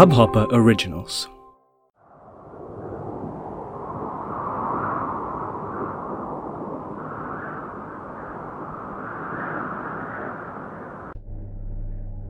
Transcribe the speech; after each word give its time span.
Hubhopper 0.00 0.46
Originals. 0.52 1.28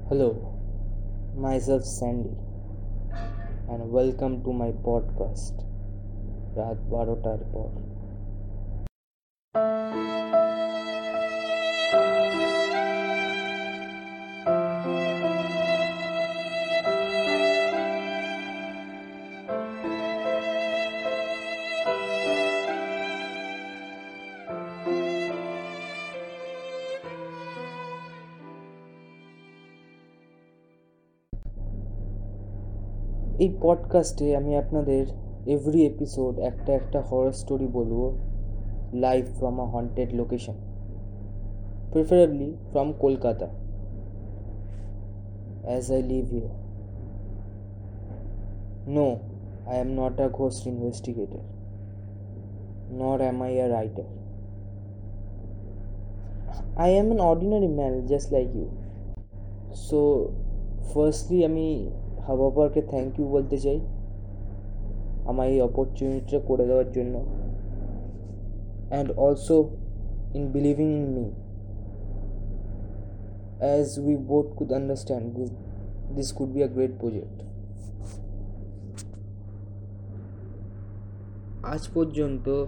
Hello, 0.08 0.58
myself 1.36 1.84
Sandy, 1.84 2.30
and 3.68 3.92
welcome 3.92 4.42
to 4.42 4.52
my 4.52 4.72
podcast, 4.82 5.62
Raat 6.56 6.80
Barota 6.90 7.38
Report. 7.38 7.99
পডকাস্টে 33.60 34.36
আমি 34.36 34.56
আপনাদের 34.56 35.06
every 35.46 35.86
episode 35.86 36.38
একটা 36.38 36.72
একটা 36.72 37.00
horror 37.00 37.32
story 37.32 37.68
বলব 37.72 37.98
live 38.92 39.24
from 39.38 39.60
a 39.60 39.64
haunted 39.64 40.14
location 40.14 40.54
preferably 41.92 42.54
from 42.70 42.92
Kolkata 42.98 43.46
as 45.64 45.92
I 45.92 46.02
live 46.02 46.24
here 46.30 46.54
no 48.88 49.06
I 49.66 49.80
am 49.80 49.90
not 49.90 50.20
a 50.20 50.28
ghost 50.28 50.66
investigator 50.66 51.42
nor 52.92 53.18
am 53.20 53.42
I 53.42 53.60
a 53.60 53.68
writer 53.68 54.08
I 56.76 56.90
am 56.94 57.06
an 57.06 57.20
ordinary 57.20 57.68
man 57.68 57.92
just 58.06 58.32
like 58.32 58.48
you 58.54 58.66
so 59.74 60.00
firstly 60.94 61.44
আমি 61.44 61.90
হাবাপারকে 62.26 62.82
thank 62.82 63.18
you 63.18 63.26
বলতে 63.26 63.58
চাই 63.58 63.80
আমার 65.26 65.48
এই 65.48 65.60
অপরচুনিটিটা 65.60 66.38
করে 66.38 66.66
দেওয়ার 66.66 66.92
জন্য। 66.92 67.14
And 68.90 69.10
also 69.16 69.68
in 70.34 70.46
believing 70.46 70.96
in 70.96 71.06
me 71.14 71.30
as 73.58 73.98
we 73.98 74.16
both 74.16 74.46
could 74.56 74.72
understand 74.72 75.34
this 75.34 75.50
this 76.14 76.32
could 76.32 76.48
be 76.48 76.62
a 76.62 76.66
great 76.66 76.90
project 77.00 77.42
আজ 81.62 81.88
পর্যন্ত 81.94 82.66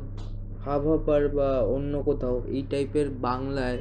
হাবহাপার 0.64 1.28
বা 1.28 1.61
অন্য 1.61 2.03
কোথাও 2.03 2.41
এই 2.47 2.62
টাইপের 2.70 3.11
বাংলায় 3.11 3.78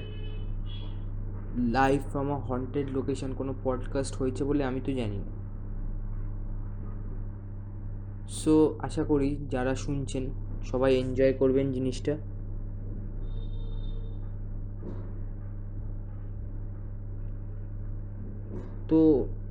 live 1.72 2.02
from 2.02 2.31
a 2.31 2.35
haunted 2.35 2.88
location 2.91 3.33
কোনো 3.33 3.53
পডকাস্ট 3.63 4.16
হয়েছে 4.16 4.44
বলে 4.44 4.63
আমি 4.63 4.81
তো 4.85 4.91
জানি 4.94 5.17
না। 5.17 5.41
সো 8.39 8.75
আশা 8.79 9.03
করি 9.03 9.29
যারা 9.49 9.75
শুনছেন, 9.75 10.23
সবাই 10.63 10.91
এনজয় 10.95 11.33
করবেন 11.33 11.71
জিনিসটা। 11.71 12.13
তো, 18.88 18.99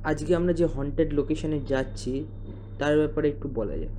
আজকে 0.03 0.35
আমরা 0.35 0.53
যে 0.53 0.65
হন্টেড 0.65 1.13
লোকেশনে 1.13 1.59
যাচ্ছি, 1.67 2.23
তার 2.79 2.97
ব্যাপারে 2.97 3.27
একটু 3.29 3.47
বলা 3.55 3.77
যায় 3.77 3.95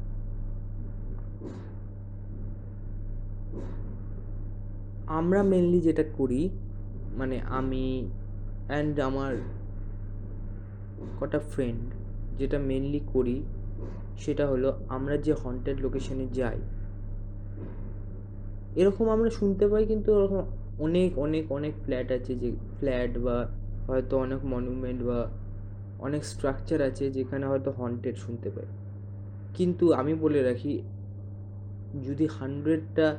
আমরা 5.07 5.43
মেনলি 5.43 5.81
যেটা 5.81 6.05
করি 6.19 6.49
মানে 7.17 7.41
আমি 7.41 8.11
অ্যান্ড 8.69 9.01
আমার 9.01 9.33
কটা 11.21 11.39
ফ্রেন্ড 11.39 11.85
যেটা 12.39 12.59
মেনলি 12.59 13.01
করি 13.13 13.43
সেটা 14.19 14.47
হলো 14.47 14.85
আমরা 14.89 15.17
যে 15.17 15.33
হন্টেড 15.33 15.81
লোকেশনে 15.81 16.27
যাই। 16.27 16.61
এরকম 18.77 19.09
আমরা 19.09 19.31
শুনতে 19.31 19.69
পাই 19.69 19.87
কিন্তু 19.87 20.15
ওরকম 20.15 20.43
অনেক 20.79 21.19
অনেক 21.19 21.53
অনেক 21.53 21.75
ফ্ল্যাট 21.85 22.13
আছে 22.13 22.35
যে 22.35 22.53
ফ্ল্যাট 22.79 23.19
বা 23.19 23.49
হয়তো 23.87 24.19
অনেক 24.19 24.45
মনুমেন্ট 24.45 25.03
বা 25.03 25.31
অনেক 25.99 26.25
স্ট্রাকচার 26.25 26.83
আছে 26.83 27.11
যেখানে 27.11 27.47
হয়তো 27.47 27.71
হন্টেড 27.71 28.17
শুনতে 28.17 28.51
পাই। 28.51 28.65
কিন্তু 29.55 29.93
আমি 29.93 30.15
বলে 30.15 30.43
রাখি, 30.43 30.83
যদি 32.07 32.29
হান্ড্রেডটা 32.41 33.17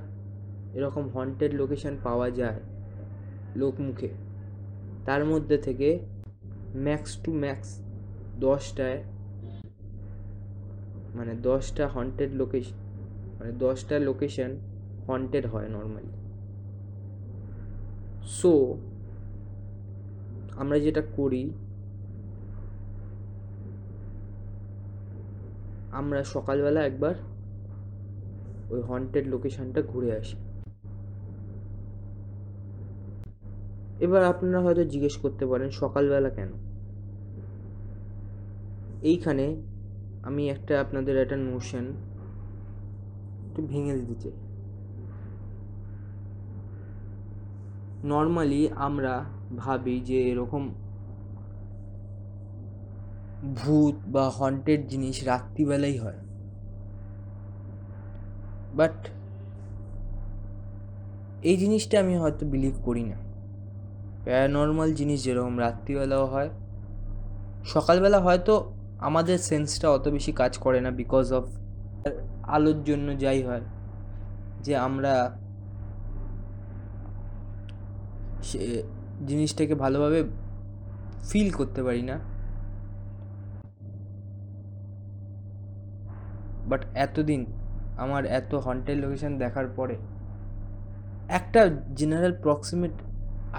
এরকম 0.74 1.10
হন্টেড 1.10 1.54
লোকেশন 1.54 1.98
পাওয়া 2.04 2.30
যায় 2.30 2.60
লোকমুখে, 3.56 4.10
তার 5.06 5.26
মধ্যে 5.26 5.58
থেকে 5.58 6.00
ম্যাক্স 6.76 7.18
টু 7.18 7.34
ম্যাক্স 7.34 7.80
দশটায় 8.40 9.04
মানে 11.16 11.36
দশটা 11.42 11.88
হন্টেড 11.88 12.32
লোকেশন 12.34 12.76
মানে 13.40 13.52
দশটা 13.60 14.00
লোকেশন 14.00 14.52
হন্টেড 15.08 15.46
হয় 15.48 15.70
নর্মালি 15.70 16.12
সো 18.26 18.78
আমরা 20.56 20.80
যেটা 20.80 21.02
করি, 21.16 21.50
আমরা 25.92 26.24
সকালবেলা 26.24 26.86
একবার 26.86 27.16
ওই 28.70 28.82
হন্টেড 28.82 29.28
লোকেশনটা 29.28 29.82
ঘুরে 29.82 30.12
আসি। 30.18 30.38
এবার 34.00 34.24
আপনারা 34.24 34.60
হয়তো 34.62 34.84
জিজ্ঞেস 34.84 35.18
করতে 35.18 35.46
পারেন, 35.46 35.70
সকালবেলা 35.70 36.30
কেন? 36.30 36.52
এইখানে 39.02 39.46
আমি 40.24 40.50
একটা 40.50 40.82
আপনাদের 40.82 41.18
একটা 41.18 41.36
নোশন 41.36 41.86
একটু 43.46 43.68
ভেঙে 43.68 43.94
দিতে 43.94 44.16
চাই। 44.16 44.32
নর্মালি 48.04 48.70
আমরা 48.76 49.26
ভাবি 49.58 50.00
যে 50.00 50.30
এরকম 50.32 50.70
ভূত 53.56 53.96
বা 54.08 54.30
হন্টেড 54.30 54.88
জিনিস 54.88 55.24
রাত্রিবেলাই 55.24 55.98
হয়। 55.98 56.20
বাট 58.74 59.08
এই 61.44 61.58
জিনিসটা 61.58 62.00
আমি 62.00 62.18
হয়তো 62.18 62.46
বিলিভ 62.46 62.86
করি 62.86 63.04
না। 63.04 63.18
প্যারানর্মাল 64.24 64.94
জিনিস 64.94 65.24
যেরকম 65.24 65.60
রাত্রিবেলাও 65.60 66.26
হয়, 66.26 66.50
সকালবেলা 67.66 68.20
হয়তো 68.20 68.74
আমাদের 69.08 69.38
সেন্সটা 69.50 69.88
অত 69.90 70.06
বেশি 70.08 70.32
কাজ 70.42 70.54
করে 70.58 70.80
না 70.82 70.90
বিকজ 71.02 71.28
অফ 71.40 71.46
আলোর 72.56 72.80
জন্য 72.84 73.08
যাই 73.24 73.40
হয়, 73.44 73.66
যে 74.66 74.74
আমরা 74.88 75.14
সে 78.42 78.62
জিনিসটাকে 79.26 79.76
ভালোভাবে 79.76 80.20
ফিল 81.30 81.50
করতে 81.52 81.82
পারি 81.84 82.04
না। 82.10 82.16
বাট 86.70 86.82
এতদিন 86.96 87.42
আমার 87.98 88.24
এত 88.40 88.52
হন্টেড 88.66 88.98
লোকেশন 89.04 89.32
দেখার 89.38 89.68
পরে 89.78 89.96
একটা 91.30 91.62
জেনারেল 91.96 92.34
প্রক্সিমেট 92.44 92.94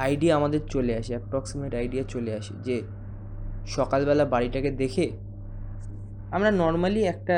আইডিয়া 0.07 0.33
আমাদের 0.37 0.63
চলে 0.67 0.93
আসে 1.01 1.13
অ্যাপ্রক্সিমেট 1.17 1.73
আইডিয়া 1.75 2.05
চলে 2.05 2.33
আসে 2.39 2.55
যে 2.67 2.77
সকালবেলা 3.67 4.25
বাড়িটাকে 4.25 4.71
দেখে 4.83 5.07
আমরা 6.35 6.51
নর্মালি 6.51 7.03
একটা 7.05 7.37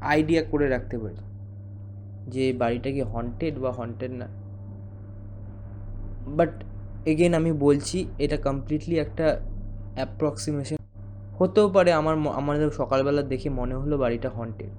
আইডিয়া 0.00 0.42
করে 0.42 0.68
রাখতে 0.68 0.98
পারি 0.98 1.20
যে 2.26 2.52
বাড়িটা 2.52 2.90
কি 2.90 3.02
হন্টেড 3.02 3.58
বা 3.58 3.72
হন্টেড 3.72 4.12
না। 4.12 4.26
বাট 6.36 6.52
এগেন 7.06 7.34
আমি 7.34 7.52
বলছি, 7.52 8.06
এটা 8.18 8.36
কমপ্লিটলি 8.36 8.98
একটা 8.98 9.26
অ্যাপ্রক্সিমেশন 9.94 10.76
হতেও 11.38 11.68
পারে 11.68 11.92
আমার 11.92 12.14
আমাদের 12.34 12.70
সকালবেলা 12.70 13.22
দেখে 13.22 13.50
মনে 13.50 13.74
হলো 13.74 13.98
বাড়িটা 13.98 14.30
হন্টেড 14.30 14.72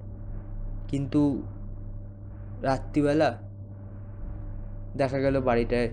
কিন্তু 0.88 1.44
রাত্রিবেলা 2.62 3.30
দেখা 4.96 5.20
গেল 5.20 5.36
বাড়িটায় 5.40 5.90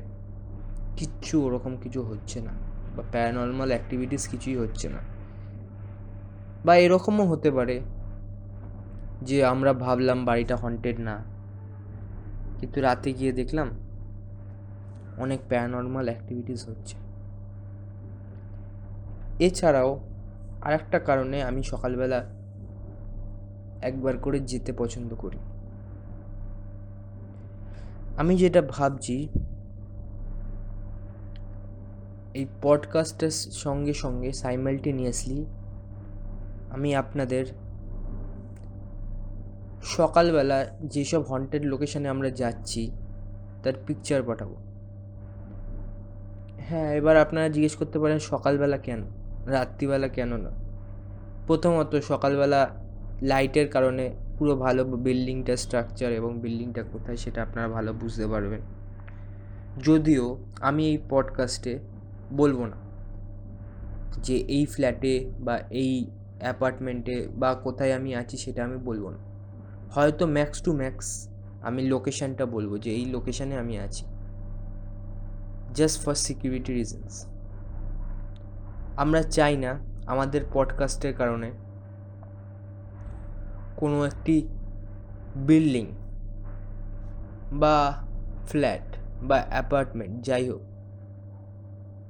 কিচ্ছু 0.96 1.44
ওরকম 1.46 1.72
কিছু 1.76 2.02
হচ্ছে 2.02 2.40
না 2.40 2.52
বা 2.96 3.02
প্যারানর্মাল 3.12 3.68
অ্যাক্টিভিটিস 3.68 4.22
কিছুই 4.28 4.56
হচ্ছে 4.56 4.88
না। 4.88 5.00
বা 6.64 6.76
এরকমও 6.76 7.26
হতে 7.26 7.50
পারে 7.50 7.80
যে 9.22 9.44
আমরা 9.44 9.72
ভাবলাম 9.72 10.24
বাড়িটা 10.24 10.56
হন্টেড 10.56 11.00
না। 11.00 11.18
কিন্তু 12.58 12.80
রাতে 12.80 13.12
গিয়ে 13.12 13.32
দেখলাম 13.32 13.68
অনেক 15.18 15.40
প্যারানর্মাল 15.48 16.04
অ্যাক্টিভিটিস 16.04 16.68
হচ্ছে। 16.68 16.96
এছাড়াও 19.38 20.00
আরেকটা 20.62 20.98
কারণে 20.98 21.42
আমি 21.42 21.62
সকালবেলা 21.62 22.24
একবার 23.82 24.18
করে 24.18 24.40
যেতে 24.40 24.72
পছন্দ 24.72 25.14
করি। 25.14 25.38
আমি 28.16 28.36
যেটা 28.36 28.62
ভাবছি, 28.62 29.28
এই 32.34 32.46
পডকাস্টের 32.62 33.30
সঙ্গে 33.30 33.92
সঙ্গে 33.92 34.32
সাইমালটেনিয়াসলি 34.32 35.46
আমি 36.70 36.94
আপনাদের 36.94 37.46
সকালবেলা 39.82 40.66
যেসব 40.84 41.22
হন্টেড 41.22 41.66
লোকেশানে 41.66 42.08
আমরা 42.08 42.30
যাচ্ছি, 42.30 42.90
তার 43.62 43.72
পিকচার 43.86 44.22
পাঠাবো। 44.22 44.56
হ্যাঁ 46.58 46.92
এবার 46.92 47.16
আপনারা 47.16 47.48
জিজ্ঞেস 47.48 47.76
করতে 47.76 47.98
পারেন, 47.98 48.18
সকালবেলা 48.18 48.78
কেন? 48.78 49.02
রাত্রিবেলা 49.46 50.08
কেন 50.08 50.36
না? 50.36 50.50
প্রথমত, 51.46 51.96
সকালবেলা 51.96 52.70
লাইটের 53.22 53.68
কারণে 53.68 54.14
পুরো 54.38 54.56
ভালো 54.56 54.84
বিল্ডিংটা 54.84 55.56
স্ট্রাকচার 55.56 56.12
এবং 56.12 56.40
বিল্ডিংটা 56.40 56.82
কোথায় 56.82 57.16
সেটা 57.16 57.42
আপনারা 57.42 57.68
ভালো 57.68 57.92
বুঝতে 57.92 58.26
পারবেন। 58.26 58.60
যদিও 59.78 60.38
আমি 60.60 60.86
এই 60.86 60.98
পডকাস্টে 61.10 61.78
বলব 62.32 62.64
না 62.64 62.76
যে 64.18 64.36
এই 64.36 64.66
ফ্ল্যাটে 64.66 65.30
বা 65.40 65.58
এই 65.58 66.10
অ্যাপার্টমেন্টে 66.40 67.28
বা 67.36 67.54
কোথায় 67.54 67.92
আমি 67.92 68.14
আছি 68.14 68.36
সেটা 68.36 68.64
আমি 68.64 68.76
বলব 68.76 69.10
না। 69.10 69.18
হয়তো 69.90 70.26
ম্যাক্স 70.26 70.62
টু 70.62 70.72
ম্যাক্স 70.72 71.28
আমি 71.62 71.82
লোকেশানটা 71.82 72.46
বলব 72.46 72.78
যে 72.78 72.90
এই 72.90 73.04
লোকেশানে 73.04 73.56
আমি 73.56 73.78
আছি। 73.78 74.04
জাস্ট 75.74 76.02
ফর 76.02 76.14
সিকিউরিটি 76.14 76.72
রিজনস 76.72 77.26
আমরা 78.96 79.22
চাই 79.22 79.56
না 79.56 79.80
আমাদের 80.06 80.42
পডকাস্টের 80.52 81.14
কারণে 81.14 81.52
কোনো 83.76 84.04
একটি 84.04 84.48
বিল্ডিং 85.36 85.86
বা 87.52 88.04
ফ্ল্যাট 88.46 88.96
বা 89.22 89.44
অ্যাপার্টমেন্ট 89.48 90.24
যাই 90.24 90.50
হোক, 90.50 90.60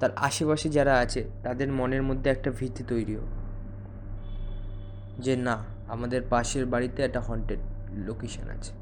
তার 0.00 0.10
আশেপাশে 0.16 0.68
যারা 0.68 0.94
আছে 0.98 1.30
তাদের 1.42 1.72
মনের 1.72 2.02
মধ্যে 2.02 2.30
একটা 2.30 2.50
ভীতি 2.50 2.84
তৈরি 2.84 3.16
হোক। 3.16 3.39
যে 5.18 5.36
না, 5.36 5.64
আমাদের 5.88 6.22
পাশের 6.30 6.66
বাড়িতে 6.66 7.02
একটা 7.02 7.20
হন্টেড 7.20 7.58
লোকেশন 7.94 8.50
আছে। 8.50 8.72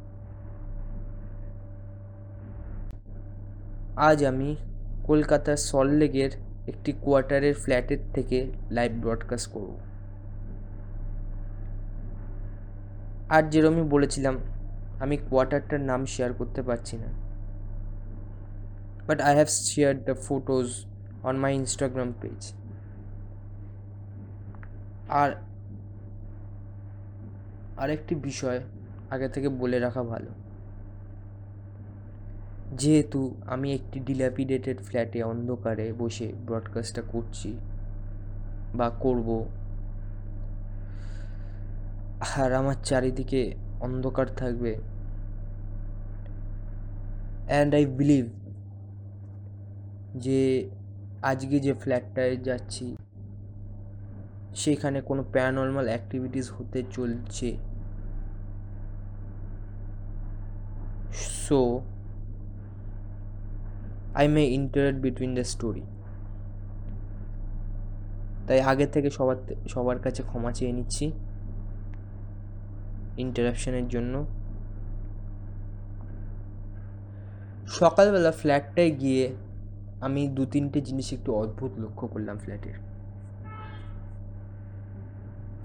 আজ 3.96 4.24
আমি 4.24 4.56
কলকাতার 5.04 5.56
সল্টলেকের 5.56 6.30
একটি 6.68 6.92
কোয়ার্টারের 6.92 7.54
ফ্ল্যাটের 7.54 7.98
থেকে 8.14 8.52
লাইভ 8.70 8.92
ব্রডকাস্ট 8.92 9.52
করব। 9.52 9.78
আর 13.28 13.42
যেরমই 13.50 13.82
বলেছিলাম, 13.82 14.38
আমি 15.00 15.16
কোয়ার্টারটার 15.16 15.80
নাম 15.80 16.06
শেয়ার 16.06 16.32
করতে 16.32 16.62
পারছি 16.62 16.96
না। 16.96 17.06
But 19.06 19.20
I 19.20 19.34
have 19.34 19.48
share 19.48 20.04
the 20.04 20.14
photos 20.14 20.86
on 21.22 21.36
my 21.36 21.54
Instagram 21.54 22.12
page 22.20 22.52
আর 25.08 25.47
আরেকটি 27.78 28.14
বিষয় 28.14 28.60
আগে 29.10 29.28
থেকে 29.28 29.48
বলে 29.48 29.78
রাখা 29.78 30.02
ভালো। 30.02 30.30
যেহেতু 32.76 33.20
আমি 33.46 33.68
একটি 33.74 33.98
ডিল্যাপিডেটেড 34.00 34.78
ফ্ল্যাটে 34.80 35.22
অন্ধকারে 35.22 35.86
বসে 35.92 36.32
ব্রডকাস্টটা 36.46 37.02
করছি 37.12 37.50
বা 38.74 38.88
করব, 39.00 39.28
আর 42.38 42.50
আমার 42.52 42.76
চারিদিকে 42.84 43.42
অন্ধকার 43.80 44.26
থাকবে 44.36 44.72
অ্যান্ড 47.48 47.74
আই 47.74 47.84
বিলিভ 47.98 48.26
যে 50.16 50.40
আজকে 51.22 51.56
যে 51.60 51.72
ফ্ল্যাটটায় 51.74 52.34
যাচ্ছি, 52.36 52.86
সেখানে 54.54 54.98
কোনো 55.00 55.22
প্যারানর্মাল 55.32 55.86
অ্যাক্টিভিটিস 55.86 56.46
হতে 56.52 56.80
চলছে। 56.90 57.48
So 61.48 61.80
I 64.14 64.28
may 64.28 64.42
interrupt 64.42 64.96
between 64.96 65.34
the 65.34 65.44
story 65.44 65.84
তাই 68.46 68.60
আগে 68.60 68.86
থেকে 68.86 69.08
সবার 69.10 69.36
সবার 69.68 69.98
কাছে 69.98 70.22
ক্ষমা 70.22 70.50
চেয়ে 70.52 70.72
নিচ্ছি 70.72 71.06
ইন্টারাপশনের 73.16 73.88
জন্য। 73.88 74.14
সকালবেলা 77.66 78.32
ফ্ল্যাটটায় 78.32 78.90
গিয়ে 78.90 79.24
আমি 80.00 80.28
দু 80.28 80.42
তিনটে 80.44 80.80
জিনিস 80.80 81.12
একটু 81.12 81.34
অদ্ভুত 81.34 81.72
লক্ষ্য 81.78 82.04
করলাম 82.06 82.36
ফ্ল্যাটের 82.38 82.76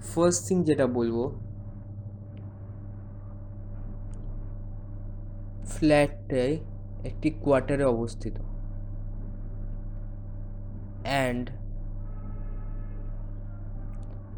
ফার্স্ট 0.02 0.40
থিং 0.48 0.56
যেটা 0.64 0.86
বলব 0.86 1.16
ফ্ল্যাটটায় 5.84 6.56
একটি 7.04 7.30
কোয়ার্টারে 7.30 7.84
অবস্থিত। 7.84 8.34
And 11.02 11.50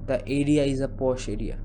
the 0.07 0.19
area 0.27 0.65
is 0.65 0.83
a 0.83 0.89
posh 0.99 1.29
area. 1.29 1.57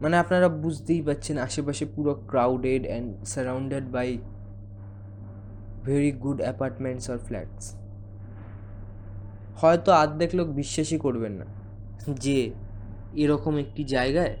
মানে 0.00 0.16
আপনারা 0.16 0.48
বুঝতেই 0.48 1.02
পারছেন 1.02 1.38
আশেপাশে 1.38 1.86
পুরো 1.86 2.14
crowded 2.28 2.86
and 2.86 3.24
surrounded 3.24 3.84
by 3.92 4.18
very 5.84 6.12
good 6.12 6.40
apartments 6.40 7.10
R 7.10 7.18
flats. 7.18 7.76
হয়তো 9.56 9.92
আর্ধেক 9.92 10.34
লোক 10.34 10.48
বিশ্বাসই 10.48 10.98
করবেন 10.98 11.32
না 11.32 11.44
যে 12.08 12.50
এরকম 13.14 13.56
একটি 13.56 13.84
জায়গায় 13.84 14.36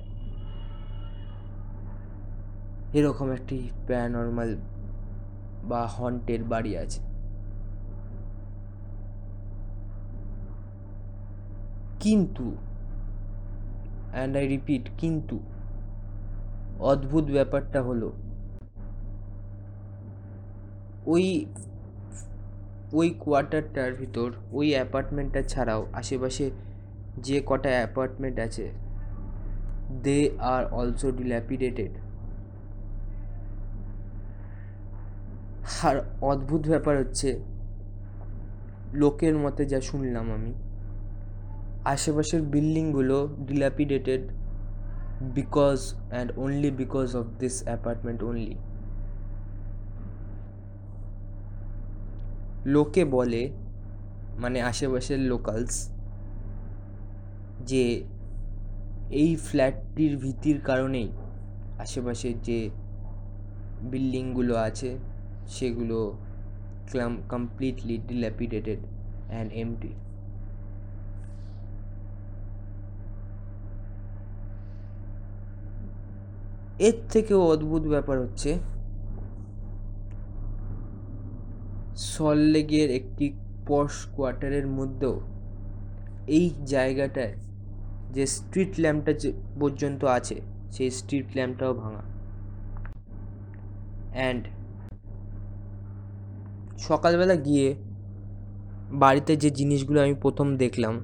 এরকম 2.98 3.28
একটি 3.36 3.58
প্যারানর্মাল 3.86 4.50
বা 5.70 5.80
হন্টেড 5.96 6.42
বাড়ি 6.52 6.72
আছে। 6.82 7.00
কিন্তু 12.02 12.46
অ্যান্ড 14.14 14.32
আই 14.36 14.44
রিপিট 14.54 14.84
কিন্তু, 15.00 15.36
অদ্ভুত 16.90 17.24
ব্যাপারটা 17.36 17.80
হলো, 17.82 18.08
ওই 21.06 21.26
ওই 22.98 23.08
কোয়ার্টারটার 23.24 23.90
ভিতর, 24.00 24.28
ওই 24.52 24.68
অ্যাপার্টমেন্টটা 24.74 25.42
ছাড়াও 25.42 25.82
আশেপাশে 26.00 26.46
যে 27.26 27.36
কটা 27.46 27.70
অ্যাপার্টমেন্ট 27.78 28.36
আছে 28.46 28.66
দে 30.04 30.18
আর 30.52 30.62
অলসো 30.78 31.08
ডিল্যাপিডেটেড 31.10 31.92
আর 35.84 35.96
অদ্ভুত 36.22 36.62
ব্যাপার 36.68 36.98
হচ্ছে, 36.98 37.40
লোকের 38.94 39.38
মতে 39.38 39.66
যা 39.66 39.80
শুনলাম 39.80 40.32
আমি, 40.32 40.52
আশেপাশের 41.84 42.42
বিল্ডিংগুলো 42.42 43.36
dilapidated 43.46 44.22
because 45.34 45.94
and 46.10 46.32
only 46.36 46.70
because 46.70 47.16
of 47.16 47.26
this 47.38 47.62
apartment 47.64 48.22
only 48.22 48.56
লোকে 52.66 53.04
বলে 53.04 53.50
মানে 54.38 54.62
আশেপাশের 54.62 55.18
লোকালস 55.18 55.90
যে 57.66 58.04
এই 59.10 59.36
ফ্ল্যাটটির 59.36 60.16
ভীতির 60.16 60.60
কারণেই 60.60 61.08
আশেপাশের 61.78 62.40
যে 62.42 62.70
বিল্ডিংগুলো 63.82 64.54
আছে 64.56 65.11
সেগুলো 65.48 66.18
ক্লাম 66.90 67.22
কমপ্লিটলি 67.28 67.98
ডিল্যাপিডেটেড 67.98 68.80
অ্যান্ড 69.30 69.52
এমটি 69.52 69.92
এর 76.80 76.96
থেকেও 77.08 77.40
অদ্ভুত 77.42 77.82
ব্যাপার 77.82 78.18
হচ্ছে 78.18 78.58
সল্টলেকের 81.96 82.90
একটি 82.90 83.32
পশ 83.66 84.06
কোয়ার্টারের 84.16 84.66
মধ্যেও 84.66 85.20
এই 86.28 86.50
জায়গাটায় 86.64 87.34
যে 88.12 88.26
স্ট্রিট 88.26 88.80
ল্যাম্পটা 88.80 89.12
যে 89.12 89.32
পর্যন্ত 89.60 90.04
আছে, 90.04 90.40
সেই 90.70 90.90
স্ট্রিট 90.90 91.36
ল্যাম্পটাও 91.36 91.74
ভাঙা। 91.74 92.02
অ্যান্ড 94.12 94.61
সকালবেলা 96.78 97.36
গিয়ে 97.36 97.76
বাড়িতে 98.90 99.36
যে 99.36 99.50
জিনিসগুলো 99.50 100.00
আমি 100.00 100.14
প্রথম 100.14 100.56
দেখলাম, 100.56 101.00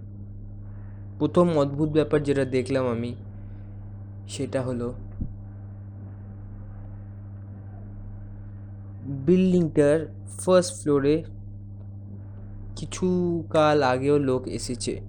প্রথম 1.18 1.58
অদ্ভুত 1.58 1.88
ব্যাপার 1.88 2.22
যেটা 2.22 2.44
দেখলাম 2.44 2.86
আমি, 2.86 3.14
সেটা 4.28 4.62
হলো 4.62 4.94
বিল্ডিংটার 9.26 10.06
ফার্স্ট 10.28 10.82
ফ্লোরে 10.82 11.24
কিছু 12.76 13.06
কাল 13.50 13.82
আগেও 13.82 14.18
লোক 14.18 14.48
এসেছে। 14.48 15.00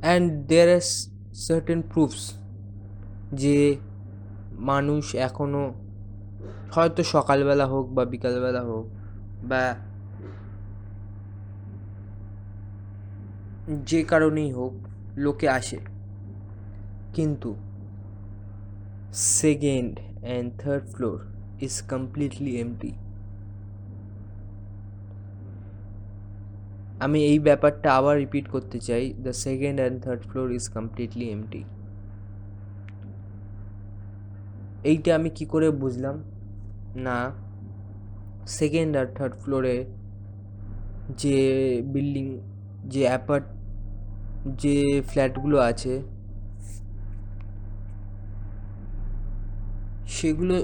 And 0.00 0.46
there 0.48 0.68
are 0.68 0.80
certain 1.34 1.82
proofs 1.82 2.32
যে 3.32 3.76
মানুষ 4.58 5.14
এখনও 5.14 5.83
হয়তো 6.74 7.00
সকালবেলা 7.04 7.66
হোক 7.66 7.86
বা 7.86 8.02
বিকালবেলা 8.04 8.62
হোক 8.62 8.86
বা 9.42 9.62
যে 13.84 14.00
কারণেই 14.04 14.50
হোক 14.52 14.74
লোকে 15.16 15.46
আসে। 15.48 15.78
কিন্তু 17.14 17.50
second 19.40 19.94
and 20.22 20.48
third 20.62 20.84
floor 20.94 21.16
is 21.60 21.74
completely 21.90 22.52
empty 22.60 22.90
আমি 27.00 27.18
এই 27.24 27.38
ব্যাপারটা 27.38 27.88
আবার 27.94 28.14
রিপিট 28.18 28.46
করতে 28.48 28.78
চাই 28.78 29.04
the 29.24 29.32
second 29.44 29.78
and 29.80 29.96
third 30.04 30.22
floor 30.30 30.46
is 30.52 30.64
completely 30.68 31.26
empty 31.30 31.60
এইটা 34.84 35.10
আমি 35.14 35.30
কি 35.30 35.44
করে 35.46 35.68
বুঝলাম? 35.82 36.16
না 37.06 37.18
সেকেন্ড 38.58 38.92
আর 39.00 39.06
থার্ড 39.16 39.34
ফ্লোরে 39.42 39.76
যে 41.22 41.38
বিল্ডিং 41.92 42.26
যে 42.92 43.02
অ্যাপার্ট 43.10 43.46
যে 44.62 44.76
ফ্ল্যাটগুলো 45.10 45.56
আছে, 45.70 45.94
সেগুলো 50.16 50.54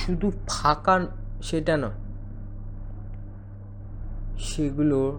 শুধু 0.00 0.26
ফাঁকা 0.50 0.94
সেটা 1.48 1.74
না, 1.82 1.90
সেগুলোর 4.48 5.12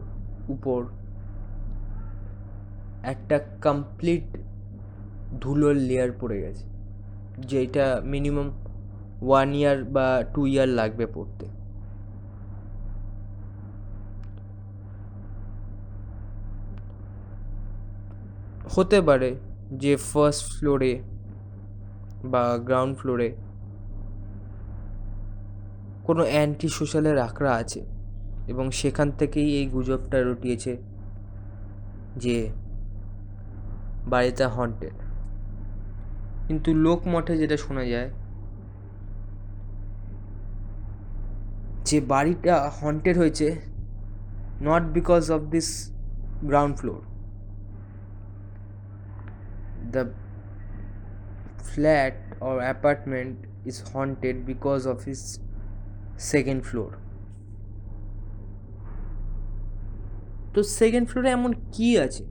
উপর 0.55 0.79
একটা 3.03 3.37
কমপ্লিট 3.65 4.27
ধুলোর 5.41 5.75
লেয়ার 5.87 6.11
পড়ে 6.21 6.37
গেছে, 6.43 6.65
যেটা 7.51 7.85
মিনিমাম 8.11 8.47
ওয়ান 9.21 9.49
ইয়ার 9.53 9.77
বা 9.85 10.07
টু 10.33 10.41
ইয়ার 10.45 10.67
লাগবে 10.67 11.05
পড়তে। 11.05 11.45
হতে 18.75 19.01
পারে 19.01 19.29
যে 19.71 19.93
ফার্স্ট 19.97 20.43
ফ্লোরে 20.53 20.93
বা 22.23 22.43
গ্রাউন্ড 22.57 22.93
ফ্লোরে 22.97 23.29
কোনো 26.03 26.23
অ্যান্টি 26.23 26.67
সোশ্যালের 26.69 27.17
আঁকড়া 27.17 27.53
আছে 27.55 27.81
এবং 28.47 28.65
সেখান 28.71 29.07
থেকেই 29.11 29.49
এই 29.55 29.65
গুজবটা 29.65 30.17
রটিয়েছে 30.23 30.73
যে 32.15 32.37
বাড়িটা 34.09 34.45
হন্টেড 34.49 34.95
কিন্তু 36.47 36.69
লোক 36.75 36.99
মঠে 37.07 37.33
যেটা 37.37 37.57
শোনা 37.57 37.83
যায় 37.85 38.09
যে 41.89 42.01
বাড়িটা 42.01 42.55
হন্টেড 42.69 43.17
হয়েছে 43.17 43.47
not 44.61 44.83
because 44.83 45.31
of 45.31 45.41
this 45.41 45.69
ground 46.43 46.73
floor 46.77 47.01
the 49.91 50.03
flat 51.63 52.13
or 52.41 52.55
apartment 52.57 53.35
is 53.67 53.83
haunted 53.93 54.35
because 54.45 54.87
of 54.87 54.97
its 55.07 55.23
second 56.19 56.63
floor 56.63 56.91
তো 60.53 60.63
সেকেন্ড 60.63 61.05
ফ্লোরে 61.09 61.29
এমন 61.29 61.51
কি 61.71 61.89
আছে? 61.97 62.23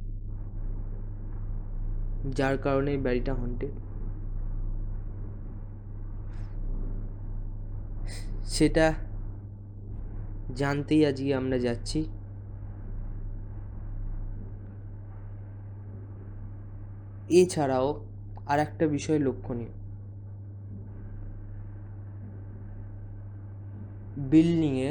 যার 2.37 2.57
কারণে 2.59 2.93
বাড়িটা 2.97 3.33
হন্টেড 3.35 3.75
সেটা 8.45 8.87
জানতেই 10.59 11.03
আজকে 11.07 11.31
আমরা 11.35 11.59
যাচ্ছি 11.59 12.01
এছাড়াও 17.33 17.89
আর 18.47 18.59
একটা 18.59 18.85
বিষয় 18.87 19.19
লক্ষণীয় 19.19 19.73
বিল্ডিংয়ে 24.31 24.91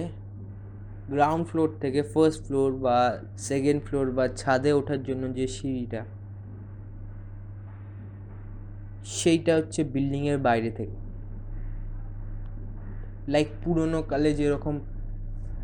গ্রাউন্ড 1.09 1.43
ফ্লোর 1.49 1.69
থেকে 1.81 2.01
ফার্স্ট 2.13 2.39
ফ্লোর 2.45 2.71
বা 2.85 2.97
সেকেন্ড 3.39 3.79
ফ্লোর 3.83 4.07
বা 4.11 4.25
ছাদে 4.35 4.71
ওঠার 4.73 5.01
জন্য 5.03 5.23
যে 5.37 5.45
সিঁড়িটা 5.47 6.01
সেইটা 9.13 9.53
হচ্ছে 9.59 9.81
বিল্ডিংয়ের 9.85 10.39
বাইরে 10.39 10.69
থেকে 10.71 10.95
লাইক 13.27 13.49
পুরোনো 13.63 13.99
কালে 14.01 14.31
যেরকম 14.35 14.75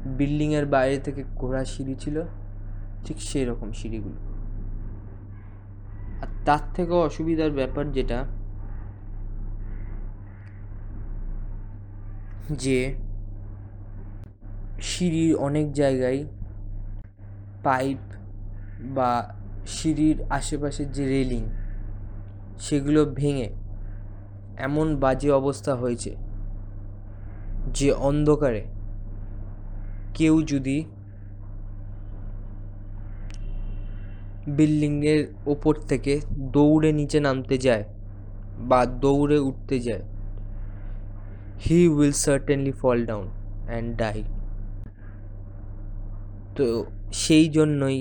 বিল্ডিংয়ের 0.06 0.66
বাইরে 0.66 0.98
থেকে 1.00 1.24
ঘোড়া 1.36 1.66
সিঁড়ি 1.66 1.96
ছিল, 1.96 2.22
ঠিক 3.06 3.18
সেই 3.22 3.46
রকম 3.46 3.72
সিঁড়িগুলো। 3.72 4.20
আর 6.22 6.28
তার 6.46 6.64
থেকেও 6.74 7.00
অসুবিধার 7.02 7.52
ব্যাপার 7.52 7.92
যেটা, 7.92 8.20
যে 12.64 12.96
সিঁড়ির 14.82 15.36
অনেক 15.36 15.72
জায়গায় 15.72 16.26
পাইপ 17.64 17.98
বা 18.96 19.36
সিঁড়ির 19.68 20.18
আশেপাশের 20.30 20.92
যে 20.92 21.06
রেলিং, 21.08 21.44
সেগুলো 22.60 23.06
ভেঙে 23.06 23.50
এমন 24.58 24.96
বাজে 24.96 25.32
অবস্থা 25.32 25.76
হয়েছে 25.76 26.16
যে 27.74 27.92
অন্ধকারে 27.92 28.64
কেউ 30.14 30.36
যদি 30.44 30.78
বিল্ডিংয়ের 34.48 35.22
ওপর 35.46 35.74
থেকে 35.90 36.14
দৌড়ে 36.52 36.92
নিচে 36.92 37.20
নামতে 37.20 37.56
যায় 37.58 37.86
বা 38.70 38.80
দৌড়ে 39.02 39.38
উঠতে 39.40 39.78
যায় 39.80 40.04
he 41.64 41.80
will 41.88 42.14
certainly 42.24 42.74
fall 42.82 42.98
down 43.06 43.26
and 43.68 43.90
die 43.98 44.20
তো 46.58 46.66
সেই 47.14 47.46
জন্যই 47.50 48.00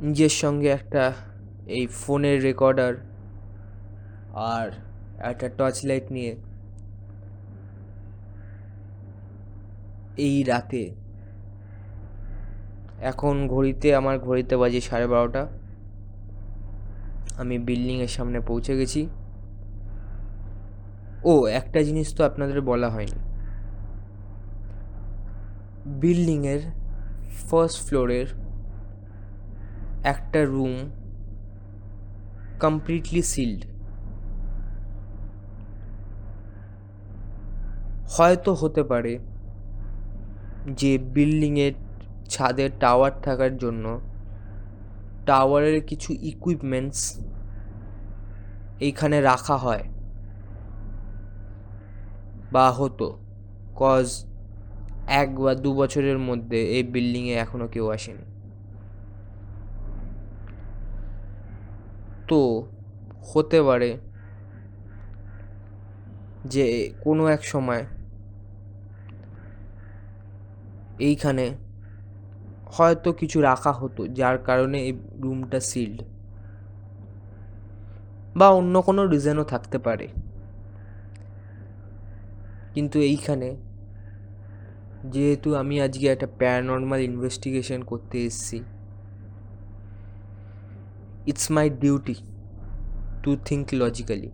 নিজের 0.00 0.34
সঙ্গে 0.34 0.68
একটা 0.68 1.04
এই 1.68 1.84
ফোনের 2.00 2.38
রেকর্ডার 2.42 2.92
আর 4.52 4.66
একটা 5.22 5.46
টর্চ 5.58 5.76
লাইট 5.84 6.06
নিয়ে 6.12 6.32
এই 10.16 10.42
রাতে। 10.42 10.94
এখন 13.00 13.48
ঘড়িতে, 13.48 13.94
আমার 13.94 14.18
ঘড়িতে 14.18 14.56
বাজে 14.56 14.80
সাড়ে 14.80 15.06
বারোটা। 15.06 15.46
আমি 17.38 17.58
বিল্ডিংয়ের 17.58 18.08
সামনে 18.08 18.40
পৌঁছে 18.40 18.76
গেছি। 18.76 19.08
ও, 21.24 21.46
একটা 21.46 21.82
জিনিস 21.82 22.14
তো 22.14 22.24
আপনাদের 22.24 22.60
বলা 22.60 22.88
হয়নি। 22.88 23.20
বিল্ডিংয়ের 25.86 26.60
ফার্স্ট 27.50 27.88
ফ্লোরের 27.88 28.26
একটা 30.04 30.44
রুম 30.44 30.90
কমপ্লিটলি 32.60 33.22
সিল্ড 33.22 33.64
হয়তো 38.08 38.54
হতে 38.54 38.82
পারে 38.82 39.18
যে 40.66 40.98
বিল্ডিংয়ের 40.98 41.72
ছাদের 42.28 42.70
টাওয়ার 42.80 43.12
থাকার 43.22 43.56
জন্য 43.56 44.00
টাওয়ারের 45.26 45.80
কিছু 45.86 46.12
ইকুইপমেন্টস 46.12 47.20
এইখানে 48.80 49.20
রাখা 49.20 49.56
হয়। 49.56 49.84
বা 52.52 52.72
হতো। 52.72 53.18
কজ 53.76 54.24
এক 55.06 55.40
বা 55.40 55.54
দু 55.54 55.74
বছরের 55.74 56.18
মধ্যে 56.18 56.62
এই 56.62 56.82
বিল্ডিংয়ে 56.82 57.34
এখনও 57.34 57.68
কেউ 57.68 57.90
আসেনি। 57.90 58.24
তো 62.28 62.68
হতে 63.32 63.62
পারে 63.62 63.98
যে 66.44 66.92
কোনো 67.00 67.26
এক 67.26 67.44
সময় 67.44 67.84
এইখানে 70.98 71.56
হয়তো 72.66 73.12
কিছু 73.12 73.40
রাখা 73.40 73.72
হতো, 73.72 74.06
যার 74.06 74.38
কারণে 74.38 74.78
এই 74.80 74.98
রুমটা 75.20 75.60
সিল্ড 75.60 76.02
বা 78.36 78.48
অন্য 78.48 78.82
কোনো 78.82 79.06
রিজনও 79.06 79.44
থাকতে 79.44 79.78
পারে। 79.78 80.08
কিন্তু 82.74 82.98
এইখানে 82.98 83.56
যেহেতু 85.10 85.56
আমি 85.56 85.80
আজকে 85.80 86.06
একটা 86.06 86.26
প্যারানর্মাল 86.38 87.00
ইনভেস্টিগেশন 87.00 87.82
করতে 87.82 88.24
এসেছি 88.24 88.62
it's 91.26 91.50
my 91.50 91.70
duty 91.70 92.14
to 93.22 93.36
think 93.36 93.74
logically 93.74 94.30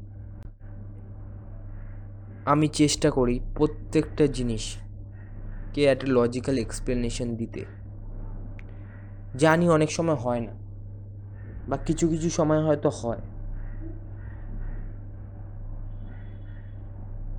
আমি 2.45 2.69
চেষ্টা 2.69 3.11
করি 3.11 3.41
প্রত্যেকটা 3.55 4.27
জিনিসকে 5.73 5.93
একটা 5.93 6.07
লজিক্যাল 6.09 6.57
এক্সপ্লেনেশন 6.59 7.37
দিতে? 7.37 7.65
জানি 9.39 9.69
অনেক 9.69 9.91
সময় 9.91 10.15
হয় 10.15 10.41
না, 10.41 10.53
বা 11.69 11.77
কিছু 11.77 12.09
কিছু 12.09 12.31
সময় 12.31 12.63
হয়তো 12.65 12.91
হয়। 12.95 13.23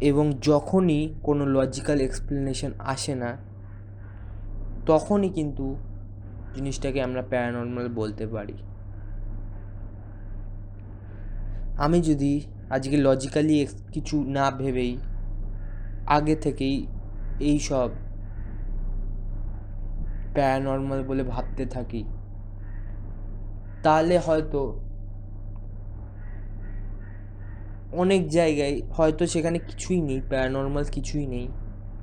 এবং 0.02 0.26
যখনই 0.42 1.02
কোনো 1.24 1.46
লজিক্যাল 1.46 2.00
এক্সপ্লেনেশন 2.02 2.72
আসে 2.80 3.14
না, 3.16 3.38
তখনই 4.86 5.30
কিন্তু 5.30 5.76
জিনিসটাকে 6.54 7.02
আমরা 7.02 7.22
প্যারানর্মাল 7.22 7.88
বলতে 7.88 8.28
পারি। 8.28 8.58
আমি 11.78 12.02
যদি 12.02 12.42
আজকে 12.70 12.98
লজিক্যালি 12.98 13.68
কিছু 13.94 14.24
না 14.28 14.52
ভেবেই, 14.52 14.98
আগে 16.08 16.36
থেকেই 16.36 16.88
এই 17.40 17.60
সব 17.60 17.90
প্যারানর্মাল 20.36 21.00
বলে 21.10 21.24
ভাবতে 21.34 21.64
থাকি। 21.76 22.02
তাহলে 23.84 24.16
হয়তো 24.28 24.62
অনেক 28.04 28.22
জায়গায় 28.38 28.76
হয়তো 28.98 29.24
সেখানে 29.34 29.58
কিছুই 29.70 30.00
নেই 30.10 30.20
প্যারানর্মাল 30.32 30.84
কিছুই 30.96 31.26
নেই, 31.34 31.46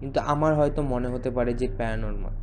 কিন্তু 0.01 0.19
আমার 0.33 0.53
হয়তো 0.59 0.81
মনে 0.93 1.09
হতে 1.15 1.31
পারে 1.37 1.53
যে 1.61 1.67
প্যারানর্মাল 1.79 2.35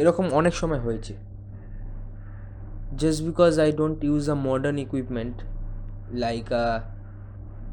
এরকম 0.00 0.26
অনেক 0.38 0.54
সময় 0.60 0.82
হয়েছে। 0.86 1.14
Just 3.00 3.20
because 3.28 3.52
I 3.64 3.70
don't 3.80 3.98
use 4.08 4.24
a 4.34 4.36
modern 4.48 4.76
equipment 4.86 5.36
like 6.24 6.46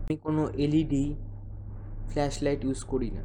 আমি 0.01 0.15
কোনো 0.25 0.41
এলইডি 0.65 1.05
ফ্ল্যাশ 2.09 2.33
লাইট 2.45 2.61
ইউজ 2.67 2.79
করি 2.91 3.09
না। 3.17 3.23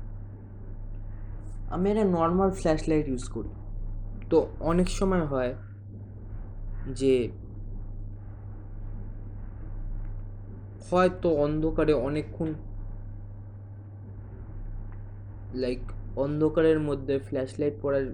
আমি 1.71 1.91
একটা 1.91 2.05
নর্মাল 2.05 2.51
ফ্ল্যাশ 2.51 2.89
লাইট 2.89 3.09
ইউজ 3.09 3.29
করি। 3.29 3.49
তো 4.31 4.49
অনেক 4.61 4.89
সময় 4.89 5.25
হয় 5.25 5.55
যে 6.95 7.29
হয়তো 10.91 11.35
অন্ধকারে 11.35 11.93
অনেকক্ষণ 11.93 12.55
লাইক 15.55 15.79
অন্ধকারের 16.17 16.81
মধ্যে 16.81 17.19
ফ্ল্যাশ 17.19 17.61
লাইট 17.61 17.75
পড়ার 17.83 18.07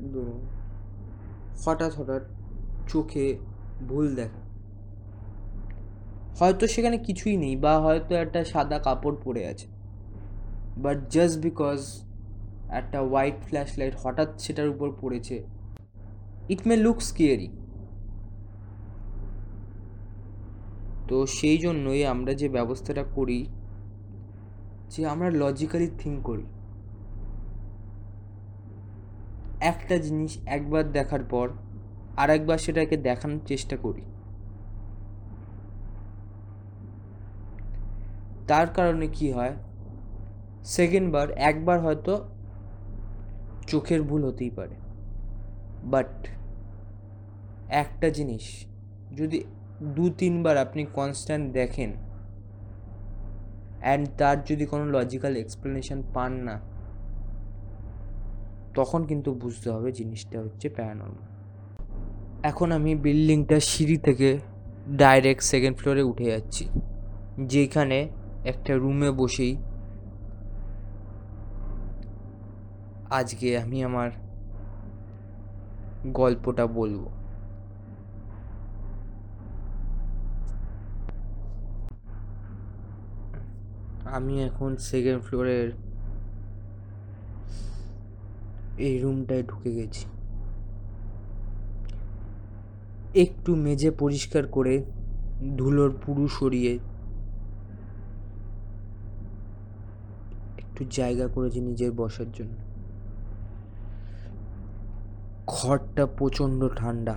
হঠাৎ 1.65 1.95
হঠাৎ 1.95 2.23
চোখে 2.89 3.39
ভুল 3.89 4.15
দেখা। 4.15 4.41
হয়তো 6.39 6.67
সেখানে 6.67 6.99
কিছুই 6.99 7.37
নেই 7.37 7.57
বা 7.57 7.81
হয়তো 7.81 8.15
একটা 8.15 8.45
সাদা 8.45 8.79
কাপড় 8.79 9.17
পরে 9.25 9.47
আছে। 9.47 9.67
বাট 10.77 11.09
জাস্ট 11.11 11.41
বিকজ 11.41 12.03
একটা 12.73 13.01
হোয়াইট 13.01 13.35
ফ্ল্যাশ 13.41 13.79
লাইট 13.79 13.95
হঠাৎ 14.03 14.41
সেটার 14.41 14.69
উপর 14.69 14.89
পড়েছে। 15.01 15.37
ইট 16.49 16.67
মে 16.67 16.77
লুক 16.77 17.01
স্কিয়ারি 17.01 17.49
তো 21.09 21.27
সেই 21.27 21.59
জন্যই 21.59 22.05
আমরা 22.07 22.35
যে 22.35 22.49
ব্যবস্থাটা 22.49 23.05
করি, 23.15 23.47
যে 24.89 25.07
আমরা 25.07 25.31
লজিক্যালি 25.31 25.91
থিঙ্ক 25.99 26.19
করি। 26.23 26.45
একটা 29.61 29.99
জিনিস 29.99 30.39
একবার 30.47 30.93
দেখার 30.93 31.25
পর 31.25 31.49
আর 32.17 32.31
একবার 32.31 32.59
সেটাকে 32.59 32.97
দেখানোর 32.97 33.43
চেষ্টা 33.47 33.77
করি। 33.77 34.03
তার 38.49 38.67
কারণে 38.67 39.07
কি 39.07 39.33
হয়? 39.33 39.55
সেকেন্ডবার 40.65 41.31
একবার 41.31 41.81
হয়তো 41.81 42.13
চোখের 43.71 44.01
ভুল 44.03 44.23
হতেই 44.25 44.51
পারে। 44.51 44.77
বাট 45.93 46.13
একটা 47.83 48.09
জিনিস, 48.11 48.45
যদি 49.19 49.39
দু 49.97 50.05
তিনবার 50.21 50.57
আপনি 50.57 50.83
কনস্ট্যান্ট 50.99 51.45
দেখেন 51.53 51.91
অ্যান্ড 53.81 54.05
তার 54.19 54.37
যদি 54.45 54.65
কোনো 54.67 54.85
লজিক্যাল 54.97 55.33
এক্সপ্লেনেশন 55.37 55.99
পান 56.15 56.33
না, 56.47 56.57
তখন 58.75 59.01
কিন্তু 59.07 59.31
বুঝতে 59.35 59.69
হবে 59.71 59.89
জিনিসটা 59.93 60.37
হচ্ছে 60.41 60.67
প্যারানর্মাল 60.69 61.27
এখন 62.43 62.69
আমি 62.73 62.93
বিল্ডিংটা 62.95 63.59
সিঁড়ি 63.61 63.97
থেকে 63.97 64.29
ডাইরেক্ট 65.03 65.43
সেকেন্ড 65.43 65.75
ফ্লোরে 65.79 66.03
উঠে 66.03 66.25
যাচ্ছি। 66.25 66.65
যেখানে 67.55 67.99
একটা 68.45 68.73
রুমে 68.75 69.11
বসেই 69.11 69.57
আজকে 73.13 73.59
আমি 73.59 73.85
আমার 73.85 74.11
গল্পটা 76.13 76.67
বলব। 76.67 77.07
আমি 84.05 84.43
এখন 84.43 84.77
সেকেন্ড 84.77 85.23
ফ্লোরের 85.23 85.69
এই 88.79 88.99
রুমটায় 88.99 89.43
ঢুকে 89.43 89.71
গেছি। 89.75 90.07
একটু 93.15 93.57
মেঝে 93.57 93.91
পরিষ্কার 93.91 94.47
করে 94.47 94.75
ধুলোর 95.57 95.91
পুরু 96.07 96.29
সরিয়ে 96.29 96.79
একটু 100.59 100.85
জায়গা 100.91 101.27
করেছি 101.27 101.61
নিজের 101.61 101.93
বসার 101.93 102.31
জন্য। 102.33 102.72
ঘরটা 105.47 106.07
প্রচণ্ড 106.07 106.69
ঠান্ডা। 106.77 107.17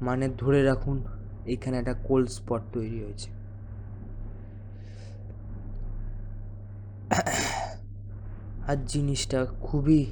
মানে 0.00 0.28
ধরে 0.38 0.62
রাখুন, 0.62 1.04
এখানে 1.46 1.78
একটা 1.78 1.94
কোল্ড 1.94 2.28
স্পট 2.28 2.62
তৈরি 2.72 3.04
হয়েছে। 3.04 3.30
আর 8.68 8.76
জিনিসটা 8.86 9.46
খুবই 9.60 10.06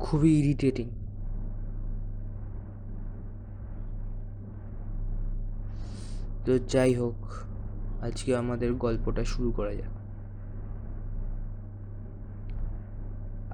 খুবই 0.00 0.38
ইরিটেটিং 0.38 0.90
তো 6.44 6.58
যাই 6.58 6.94
হোক, 6.94 7.26
আজকে 8.02 8.36
আমাদের 8.36 8.74
গল্পটা 8.74 9.24
শুরু 9.24 9.52
করা 9.52 9.74
যাক। 9.74 9.97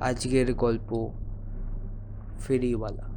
আজকের 0.08 0.48
গল্প 0.54 0.90
ফেরিওয়ালা। 2.40 3.13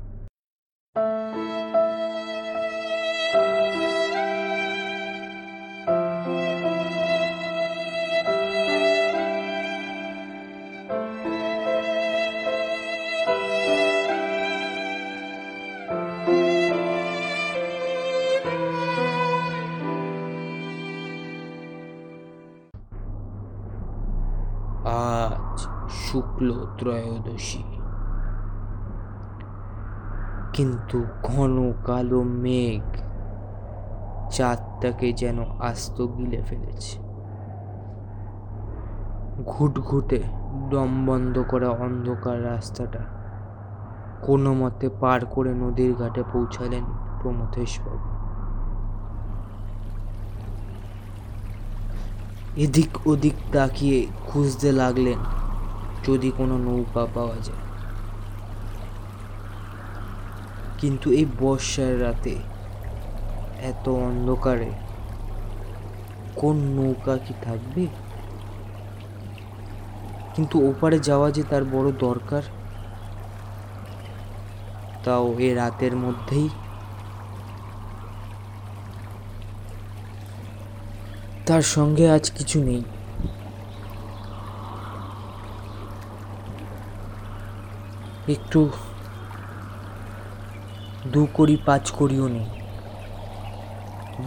ত্রয়োদশী। 26.78 27.64
কিন্তু 30.54 31.06
ঘন 31.24 31.74
কালো 31.86 32.24
মেঘ 32.24 32.84
চাঁদটাকে 34.32 35.14
যেন 35.14 35.38
আস্ত 35.60 36.02
গিলে 36.18 36.42
ফেলেছে। 36.42 37.00
ঘুটঘুটে 39.46 40.24
দম 40.70 41.06
বন্ধ 41.06 41.44
করা 41.48 41.70
অন্ধকার 41.70 42.44
রাস্তাটা 42.44 43.00
কোনো 44.26 44.54
মতে 44.54 44.90
পার 44.90 45.26
করে 45.26 45.54
নদীর 45.54 45.94
ঘাটে 45.94 46.24
পৌঁছালেন 46.34 46.84
প্রমথেশবাবু। 47.22 48.18
এদিক 52.58 53.08
ওদিক 53.08 53.34
তাকিয়ে 53.54 54.08
খুঁজতে 54.28 54.72
লাগলেন 54.72 55.20
যদি 56.08 56.32
কোনো 56.38 56.58
নৌকা 56.58 57.08
পাওয়া 57.16 57.36
যায়। 57.36 57.64
কিন্তু 60.80 61.12
এই 61.12 61.26
বর্ষার 61.40 62.02
রাতে 62.02 62.36
এত 63.62 63.90
অন্ধকারে 63.90 64.72
কোন 66.36 66.58
নৌকা 66.58 67.18
কি 67.18 67.34
থাকবে? 67.42 67.88
কিন্তু 70.36 70.70
ওপারে 70.70 71.00
যাওয়া 71.00 71.32
যে 71.32 71.44
তার 71.50 71.64
বড় 71.64 71.92
দরকার, 71.92 72.42
তাও 75.04 75.40
এ 75.40 75.54
রাতের 75.54 75.96
মধ্যেই। 75.96 76.50
তার 81.46 81.62
সঙ্গে 81.62 82.12
আজ 82.12 82.32
কিছু 82.32 82.64
নেই। 82.64 82.84
একটু 88.28 88.70
দু 91.08 91.28
কড়ি 91.34 91.58
পাঁচ 91.66 91.92
কড়িও 92.00 92.28
নেই 92.28 92.46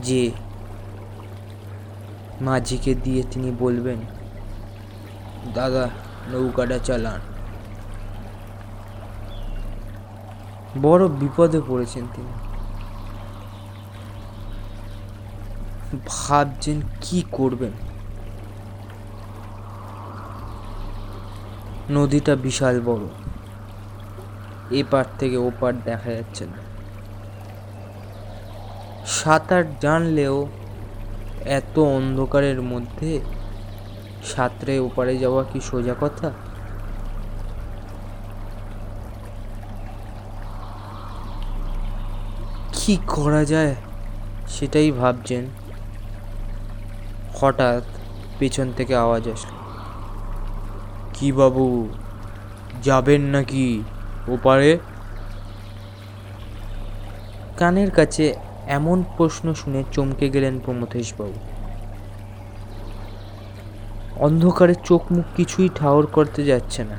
যে 0.03 0.31
মাঝিকে 2.41 2.95
দিয়ে 2.95 3.23
তিনি 3.31 3.57
বলবেন, 3.59 3.99
দাদা, 5.55 5.89
নৌকাটা 6.29 6.79
চালান। 6.79 7.21
বড় 10.83 11.09
বিপদে 11.09 11.61
পড়েছেন 11.69 12.05
তিনি। 12.15 12.33
ভাবছেন 16.07 16.81
কি 17.01 17.25
করবেন? 17.33 17.73
নদীটা 21.91 22.37
বিশাল 22.37 22.81
বড়। 22.81 23.30
এপার 24.71 25.05
থেকে 25.19 25.37
ওপার 25.37 25.73
দেখা 25.85 26.11
যাচ্ছে 26.11 26.45
না। 26.47 26.59
সাঁতার 29.07 29.65
জানলেও 29.81 30.47
এত 31.45 31.79
অন্ধকারের 31.79 32.63
মধ্যে 32.63 33.21
সাঁতরে 34.25 34.79
ওপারে 34.79 35.19
যাওয়া 35.19 35.45
কি 35.45 35.61
সোজা 35.61 35.95
কথা? 36.01 36.31
কি 42.73 42.99
করা 43.07 43.45
যায় 43.45 43.75
সেটাই 44.49 44.91
ভাবছেন। 44.91 45.47
হঠাৎ 47.35 47.83
পেছন 48.39 48.73
থেকে 48.77 48.97
আওয়াজ 48.97 49.29
আসলো। 49.29 49.59
কি 51.15 51.33
বাবু, 51.33 51.89
যাবেন 52.83 53.21
নাকি? 53.21 53.83
ওপারে। 54.29 54.79
কানের 57.57 57.91
কাছে 57.91 58.35
এমন 58.67 59.05
প্রশ্ন 59.17 59.55
শুনে 59.55 59.85
চমকে 59.93 60.29
গেলেন 60.29 60.61
প্রমথেশবাবু। 60.61 61.35
অন্ধকারে 64.17 64.75
চোখ 64.85 65.13
মুখ 65.13 65.25
কিছুই 65.37 65.69
ঠাওর 65.75 66.07
করতে 66.07 66.45
যাচ্ছে 66.45 66.85
না। 66.85 66.97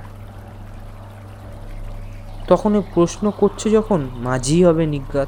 তখন 2.47 2.83
প্রশ্ন 2.93 3.31
করছে 3.31 3.69
যখন, 3.69 4.07
মাঝি 4.13 4.63
হবে 4.63 4.85
নিজ্ঞাত। 4.85 5.27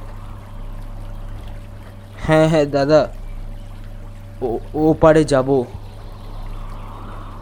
হ্যাঁ 2.17 2.49
হ্যাঁ 2.49 2.65
দাদা, 2.65 3.09
ও, 4.41 4.59
ওপারে 4.73 5.23
যাব। 5.23 5.63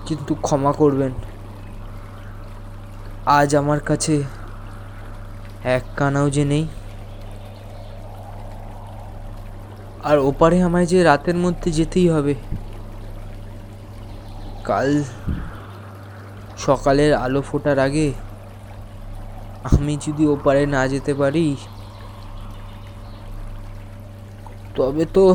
কিন্তু 0.05 0.35
ক্ষমা 0.35 0.71
করবেন। 0.71 1.11
আজ 3.25 3.55
আমার 3.55 3.79
কাছে 3.79 4.23
এক 5.63 5.83
কানাও 5.97 6.29
যে 6.29 6.45
নেই। 6.45 6.67
আর 10.03 10.17
ওপারে 10.17 10.61
আমায় 10.61 10.85
যে 10.85 11.03
রাতের 11.03 11.35
মধ্যে 11.35 11.71
যেতেই 11.71 12.09
হবে। 12.09 12.35
কাল 14.63 15.03
সকালের 16.57 17.13
আলো 17.13 17.41
ফোটার 17.41 17.79
আগে 17.79 18.13
আমি 19.71 19.97
যদি 20.05 20.23
ওপারে 20.27 20.65
না 20.65 20.87
যেতে 20.87 21.13
পারি, 21.13 21.55
তবে 24.75 25.05
তো 25.05 25.25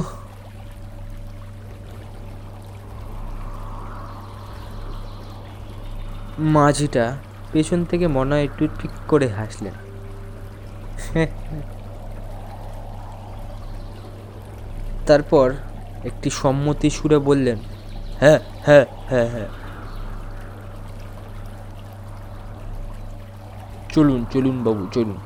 মাঝিটা 6.39 7.17
পেছন 7.53 7.85
থেকে 7.85 8.07
মনে 8.07 8.37
একটু 8.43 8.69
ঠিক 8.79 8.91
করে 9.09 9.29
হাসলেন। 9.29 9.86
তারপর 15.07 15.51
একটি 16.05 16.31
সম্মতি 16.31 16.91
সুরে 16.91 17.19
বললেন 17.19 17.59
হ্যাঁ 18.21 18.39
হ্যাঁ 18.67 18.85
হ্যাঁ 19.09 19.31
হ্যাঁ। 19.31 19.49
চলুন 23.95 24.27
চলুন 24.33 24.65
বাবু, 24.65 24.89
চলুন। 24.93 25.17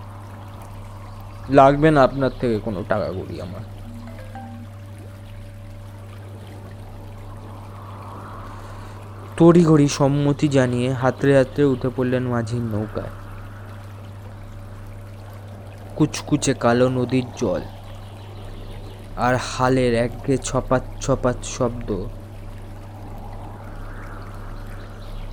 লাগবে 1.50 1.90
না 1.90 2.02
আপনার 2.02 2.30
থেকে 2.40 2.58
কোনো 2.58 2.84
টাকা 2.88 3.12
করি 3.12 3.40
আমার। 3.40 3.60
তড়িঘড়ি 9.36 9.88
সম্মতি 9.88 10.48
জানিয়ে 10.48 10.92
হাতড়ে 10.92 11.38
হাতড়ে 11.38 11.64
উঠে 11.64 11.88
পড়লেন 11.96 12.22
মাঝির 12.22 12.62
নৌকায়। 12.62 13.19
কুচকুচে 16.00 16.54
কালো 16.54 16.88
নদীর 16.88 17.26
জল 17.36 17.62
আর 19.16 19.34
হালের 19.50 19.94
একঘে 19.94 20.38
ছপাত 20.38 20.82
ছপাত 21.00 21.36
শব্দ। 21.42 21.88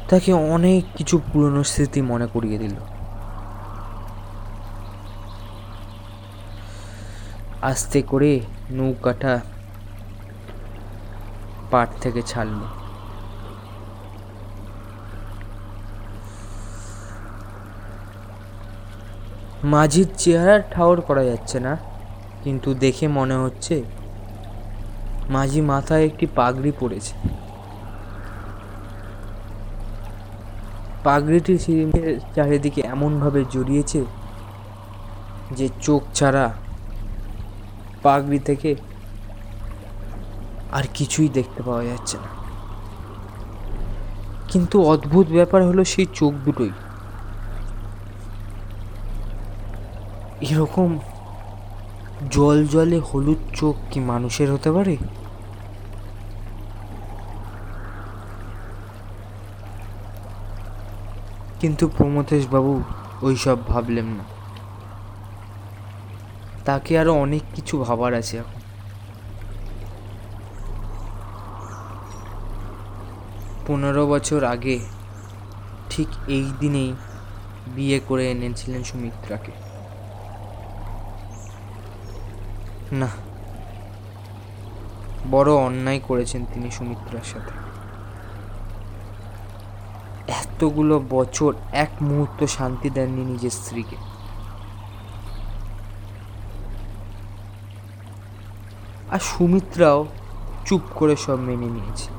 তাকে 0.10 0.34
অনেক 0.34 0.84
কিছু 0.98 1.16
পুরনো 1.18 1.64
স্মৃতি 1.64 2.02
মনে 2.02 2.28
করিয়ে 2.28 2.58
দিল। 2.58 2.76
আস্তে 7.62 8.02
করে 8.02 8.40
নৌকাটা 8.72 9.40
পাট 11.72 11.90
থেকে 12.02 12.22
ছাড়ল। 12.22 12.77
মাঝির 19.64 20.08
চেহারা 20.18 20.60
ঠাওর 20.60 21.02
করা 21.02 21.24
যাচ্ছে 21.24 21.60
না, 21.60 21.78
কিন্তু 22.44 22.74
দেখে 22.74 23.08
মনে 23.08 23.36
হচ্ছে 23.36 23.84
মাঝি 25.30 25.62
মাথায় 25.62 26.06
একটি 26.06 26.28
পাগড়ি 26.36 26.72
পড়েছে 26.80 27.14
পাগড়িটি 31.04 31.58
সিঁড়ির 31.58 32.20
চারিদিকে 32.36 32.82
এমনভাবে 32.82 33.46
জড়িয়েছে 33.52 34.06
যে 35.56 35.70
চোখ 35.82 36.02
ছাড়া 36.14 36.54
পাগড়ি 38.04 38.40
থেকে 38.40 38.76
আর 40.72 40.84
কিছুই 40.94 41.30
দেখতে 41.30 41.64
পাওয়া 41.64 41.84
যাচ্ছে 41.84 42.18
না। 42.18 42.30
কিন্তু 44.48 44.84
অদ্ভুত 44.84 45.28
ব্যাপার 45.28 45.64
হলো 45.64 45.84
সেই 45.84 46.06
চোখ 46.14 46.34
দুটোই। 46.34 46.72
এরকম 50.42 51.00
জল 52.32 52.68
জলে 52.68 53.00
হলুদ 53.00 53.38
চোখ 53.56 53.76
কি 53.92 54.00
মানুষের 54.00 54.52
হতে 54.52 54.72
পারে? 54.72 54.98
কিন্তু 61.60 61.88
প্রমথেশ 61.88 62.48
বাবু 62.48 62.84
ওইসব 63.22 63.58
ভাবলেন 63.68 64.06
না। 64.06 64.24
তাকে 66.66 67.00
আরও 67.00 67.14
অনেক 67.14 67.42
কিছু 67.56 67.80
ভাবার 67.80 68.14
আছে 68.14 68.38
এখন। 68.38 68.60
পনেরো 73.68 74.08
বছর 74.08 74.44
আগে 74.44 74.80
ঠিক 75.90 76.08
এই 76.28 76.54
দিনেই 76.60 76.94
বিয়ে 77.76 78.00
করে 78.08 78.32
এনেছিলেন 78.32 78.84
সুমিত্রাকে। 78.84 79.67
না। 82.92 83.08
বড় 85.32 85.52
অন্যায় 85.52 86.00
করেছেন 86.00 86.46
তিনি 86.54 86.72
সুমিত্রার 86.72 87.24
সাথে। 87.24 87.52
এতগুলো 90.32 91.04
বছর 91.10 91.54
এক 91.72 91.90
মুহূর্ত 92.02 92.46
শান্তি 92.46 92.90
দেননি 92.90 93.26
নিজের 93.26 93.50
স্ত্রীকে। 93.50 93.96
আর 99.12 99.20
সুমিত্রাও 99.20 100.06
চুপ 100.66 100.82
করে 100.96 101.16
সব 101.16 101.36
মেনে 101.36 101.66
নিয়েছে। 101.66 102.10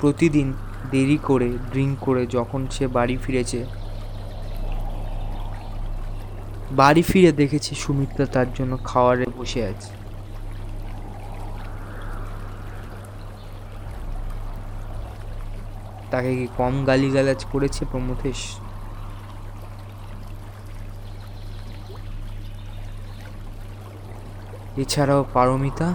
প্রতিদিন 0.00 0.52
দেরি 0.90 1.18
করে, 1.22 1.48
ড্রিঙ্ক 1.48 1.98
করে 2.00 2.26
যখন 2.26 2.66
সে 2.70 2.86
বাড়ি 2.86 3.16
ফিরেছে 3.16 3.66
বাড়ি 6.80 7.02
ফিরে 7.10 7.32
দেখেছি 7.40 7.72
সুমিত্রা 7.84 8.24
তার 8.34 8.48
জন্য 8.56 8.72
খাওয়ারে 8.88 9.26
বসে 9.38 9.60
আছে। 9.72 9.92
তাকে 16.10 16.30
কি 16.38 16.46
কম 16.58 16.74
গালিগালাজ 16.88 17.40
করেছে 17.52 17.82
প্রমথেশ 17.92 18.40
এছাড়াও 24.82 25.22
পারমিতা? 25.34 25.88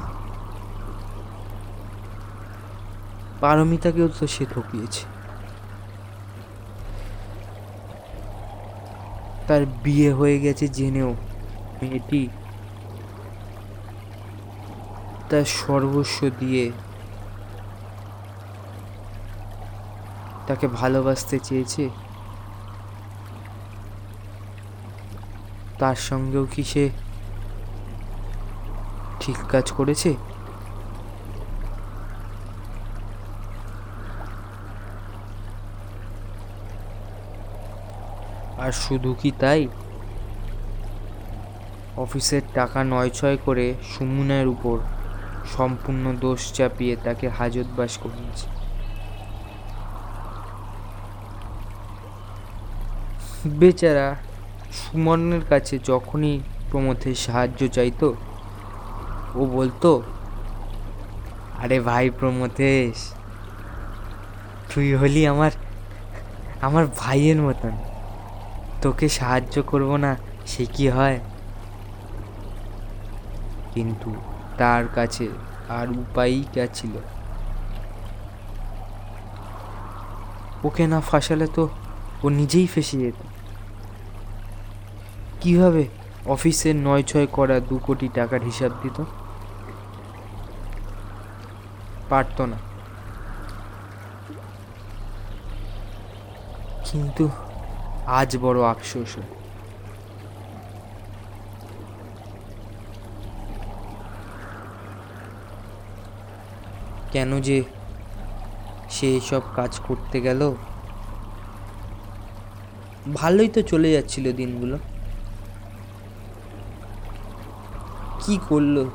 পারমিতাকেও 3.41 4.07
তো 4.17 4.25
সে 4.35 4.43
ঠকিয়েছে। 4.53 5.03
তার 9.47 9.63
বিয়ে 9.83 10.09
হয়ে 10.13 10.37
গেছে 10.39 10.65
জেনেও। 10.67 11.11
মেয়েটি 11.79 12.23
তার 15.29 15.45
সর্বস্ব 15.59 16.19
দিয়ে 16.39 16.65
তাকে 20.47 20.65
ভালোবাসতে 20.79 21.35
চেয়েছে। 21.39 21.83
তার 25.79 25.97
সঙ্গেও 26.09 26.45
কি 26.53 26.63
সে 26.63 26.83
ঠিক 29.19 29.37
কাজ 29.51 29.65
করেছে? 29.71 30.11
আর 38.57 38.71
শুধু 38.71 39.13
কি 39.21 39.31
তাই? 39.31 39.67
অফিসের 41.97 42.41
টাকা 42.53 42.83
নয় 42.83 43.09
ছয় 43.09 43.37
করে 43.45 43.73
সুমুনের 43.91 44.47
উপর 44.47 44.77
সম্পূর্ণ 45.57 46.13
দোষ 46.19 46.53
চাপিয়ে 46.53 46.95
তাকে 46.95 47.29
হাজতবাস 47.29 47.97
করিয়েছে। 47.97 48.47
বেচারা 53.59 54.15
সুমনের 54.79 55.43
কাছে 55.49 55.79
যখনই 55.79 56.39
প্রমথের 56.71 57.15
সাহায্য 57.15 57.67
চাইতো, 57.67 58.15
ও 59.35 59.45
বলতো, 59.45 60.01
আরে 61.61 61.79
ভাই 61.79 62.09
প্রমথেশ 62.09 62.97
তুই 64.69 64.87
হলি 64.95 65.27
আমার 65.27 65.51
আমার 66.61 66.85
ভাইয়ের 66.97 67.41
মতন। 67.41 67.73
তোকে 68.87 69.09
সাহায্য 69.09 69.61
করব 69.61 69.95
না, 69.95 70.17
সে 70.45 70.65
কি 70.65 70.89
হয়? 70.89 71.19
কিন্তু 73.73 74.15
তার 74.57 74.87
কাছে 74.95 75.27
আর 75.69 75.91
উপায়ই 75.91 76.43
কে 76.53 76.67
ছিল। 76.73 76.91
ওকে 80.63 80.87
না 80.87 81.01
ফাঁসালে 81.01 81.47
তো 81.47 81.69
ও 82.23 82.29
নিজেই 82.29 82.67
ফেসে 82.67 82.97
যেত। 82.97 83.15
কীভাবে 85.41 85.87
অফিসের 86.25 86.75
নয় 86.75 87.03
ছয় 87.03 87.27
করা 87.27 87.59
দু 87.59 87.77
কোটি 87.77 88.09
টাকার 88.13 88.41
হিসাব 88.43 88.71
দিত? 88.83 89.03
পারতো 92.09 92.45
না। 92.45 92.57
কিন্তু 96.91 97.29
আজ 98.07 98.37
বড় 98.37 98.63
আফসোস। 98.63 99.15
কেন 107.11 107.41
যে 107.41 107.63
সে 108.89 109.17
এসব 109.17 109.41
কাজ 109.55 109.79
করতে 109.87 110.21
গেল? 110.21 110.55
ভালোই 113.13 113.47
তো 113.47 113.61
চলে 113.61 113.91
যাচ্ছিল 113.91 114.33
দিনগুলো। 114.33 114.77
কি 118.25 118.39
করল 118.49 118.89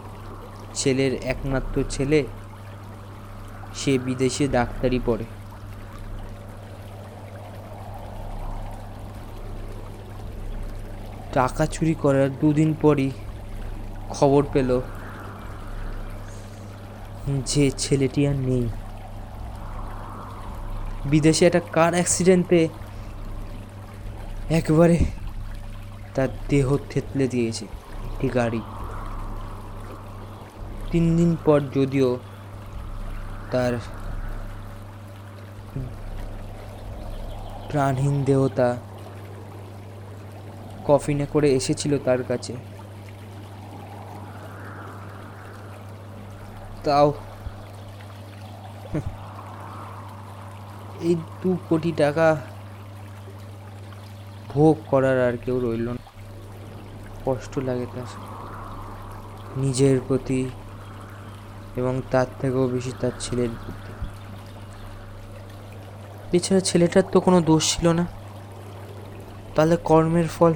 ছেলের 0.75 1.15
একমাত্র 1.15 1.85
ছেলে? 1.91 2.25
সে 3.75 3.99
বিদেশে 3.99 4.49
ডাক্তারি 4.49 5.01
পড়ে। 5.07 5.25
টাকা 11.35 11.65
চুরি 11.75 11.95
করার 11.95 12.29
দুদিন 12.41 12.71
পরই 12.83 13.11
খবর 14.11 14.43
পেল 14.53 14.71
যে 17.47 17.65
ছেলেটি 17.83 18.21
আর 18.31 18.39
নেই। 18.49 18.65
বিদেশে 21.11 21.43
একটা 21.47 21.63
কার 21.73 21.93
অ্যাক্সিডেন্টে 21.99 22.61
একবারে 24.59 24.99
তার 26.15 26.31
দেহ 26.49 26.67
থেতলে 26.91 27.27
দিয়েছে 27.29 27.65
একটি 28.09 28.27
গাড়ি। 28.29 28.63
তিন 30.91 31.05
দিন 31.17 31.31
পর 31.45 31.59
যদিও 31.77 32.11
তার 33.53 33.73
প্রাণহীন 37.69 38.17
দেহতা 38.25 38.69
কফিনে 40.85 41.27
করে 41.33 41.53
এসেছিল 41.53 41.99
তার 41.99 42.23
কাছে। 42.29 42.57
তাও। 46.85 47.13
এই 51.01 51.15
দু 51.43 51.57
কোটি 51.69 51.93
টাকা 51.93 52.37
ভোগ 54.49 54.77
করার 54.87 55.29
আর 55.29 55.37
কেউ 55.45 55.61
রইল 55.61 55.89
না। 55.89 56.03
কষ্ট 57.25 57.59
লাগে 57.59 57.87
তার। 57.95 58.09
নিজের 59.57 60.01
প্রতি 60.09 60.51
এবং 61.77 62.03
তার 62.11 62.27
থেকেও 62.41 62.69
বেশি 62.69 62.93
তার 63.01 63.11
ছেলের 63.21 63.49
প্রতি। 63.65 63.93
এছাড়া 66.37 66.61
ছেলেটার 66.61 67.03
তো 67.13 67.21
কোনো 67.21 67.41
দোষ 67.41 67.77
ছিল 67.77 67.89
না। 67.89 68.07
তাহলে 69.55 69.77
কর্মের 69.77 70.29
ফল 70.29 70.55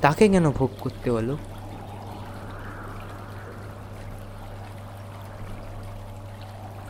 তাকে 0.00 0.28
কেন 0.28 0.50
ভোগ 0.50 0.70
করতে 0.80 1.10
হলো 1.10 1.36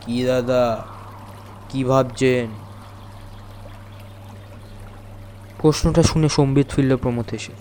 কি 0.00 0.24
দাদা? 0.24 0.84
কি 1.68 1.84
ভাবছেন? 1.84 2.46
প্রশ্নটা 5.58 6.02
শুনে 6.02 6.28
সম্বিত 6.28 6.68
ফিরল 6.70 6.96
প্রমথ 6.96 7.34
এসে। 7.34 7.52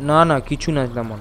না 0.00 0.24
না 0.24 0.40
কিছু 0.40 0.72
না 0.72 0.86
তেমন। 0.86 1.18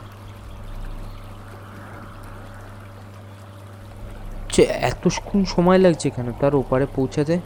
যে 4.53 4.63
এতক্ষণ 4.63 5.45
সময় 5.45 5.77
লাগছে 5.77 6.09
কেন? 6.09 6.31
তার 6.31 6.55
ওপারে 6.55 6.85
পৌঁছাতে? 6.95 7.39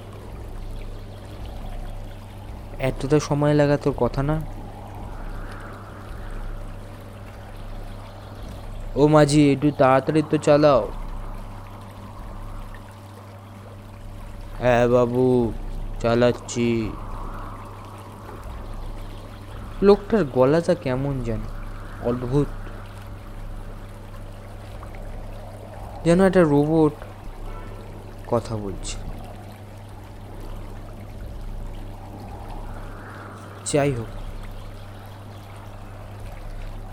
এতটা 2.79 3.19
সময় 3.19 3.53
লাগা 3.53 3.77
তোর 3.77 3.93
কথা 3.97 4.23
না? 4.23 4.41
ও 8.95 9.07
মাঝি, 9.07 9.51
একটু 9.53 9.71
তাড়াতাড়ি 9.71 10.23
তো 10.29 10.37
চালাও। 10.37 10.87
হ্যাঁ 14.59 14.87
বাবু, 14.87 15.53
চালাচ্ছি। 15.99 16.91
লোকটার 19.81 20.23
গলাটা 20.23 20.75
কেমন 20.75 21.19
যেন, 21.19 21.39
অদ্ভুত। 22.03 22.47
যেন 26.05 26.21
একটা 26.21 26.43
রোবট 26.43 26.93
কথা 28.27 28.55
বলছে। 28.55 29.06
যাই 33.71 33.95
হোক। 33.95 34.07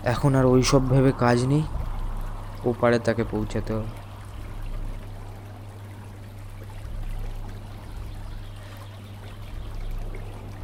এখন 0.05 0.35
আর 0.35 0.45
ওই 0.45 0.63
সব 0.63 0.89
ভেবে 0.89 1.11
কাজ 1.19 1.43
নেই। 1.43 1.63
ওপারে 2.65 2.99
তাকে 2.99 3.23
পৌঁছাতে 3.31 3.73
হবে। 3.73 4.05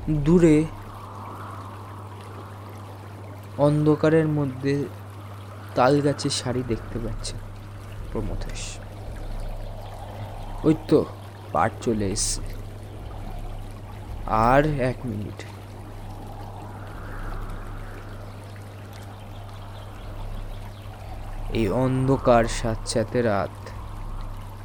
দূরে 0.10 0.63
অন্ধকারের 3.58 4.28
মধ্যে 4.28 4.86
তাল 5.76 6.02
গাছের 6.02 6.30
শাড়ি 6.30 6.63
দেখতে 6.67 7.00
পাচ্ছে 7.00 7.34
প্রমথেশ। 8.12 8.78
ওই 10.63 10.76
তো 10.88 11.06
পাট 11.52 11.71
চলে 11.82 12.08
এসছে। 12.08 12.41
আর 14.28 14.65
এক 14.65 14.95
মিনিট। 15.06 15.43
এই 21.53 21.69
অন্ধকার 21.69 22.45
সাথে 22.93 23.21
রাত, 23.21 23.55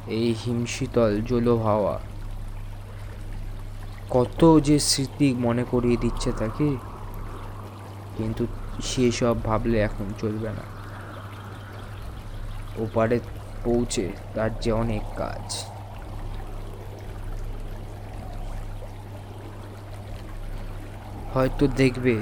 এই 0.07 0.33
হিমশীতল 0.33 1.21
জলো 1.21 1.57
হাওয়া। 1.57 1.99
কত 4.09 4.59
যে 4.59 4.79
স্মৃতি 4.79 5.33
মনে 5.33 5.63
করিয়ে 5.63 5.97
দিচ্ছে 5.97 6.31
তাকে, 6.31 6.67
কিন্তু 8.17 8.43
সেসব 8.81 9.35
ভাবলে 9.43 9.77
এখন 9.79 10.07
চলবে 10.21 10.49
না। 10.49 10.65
ওপারে 12.77 13.19
পৌঁছে 13.63 14.11
তার 14.35 14.51
যে 14.59 14.71
অনেক 14.71 15.03
কাজ। 15.17 15.45
হয়তো 21.33 21.67
দেখবে 21.67 22.15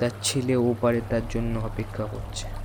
তার 0.00 0.10
ছেলে 0.22 0.56
ওপারে 0.56 1.00
তার 1.10 1.22
জন্য 1.28 1.58
অপেক্ষা 1.58 2.04
করছে। 2.04 2.63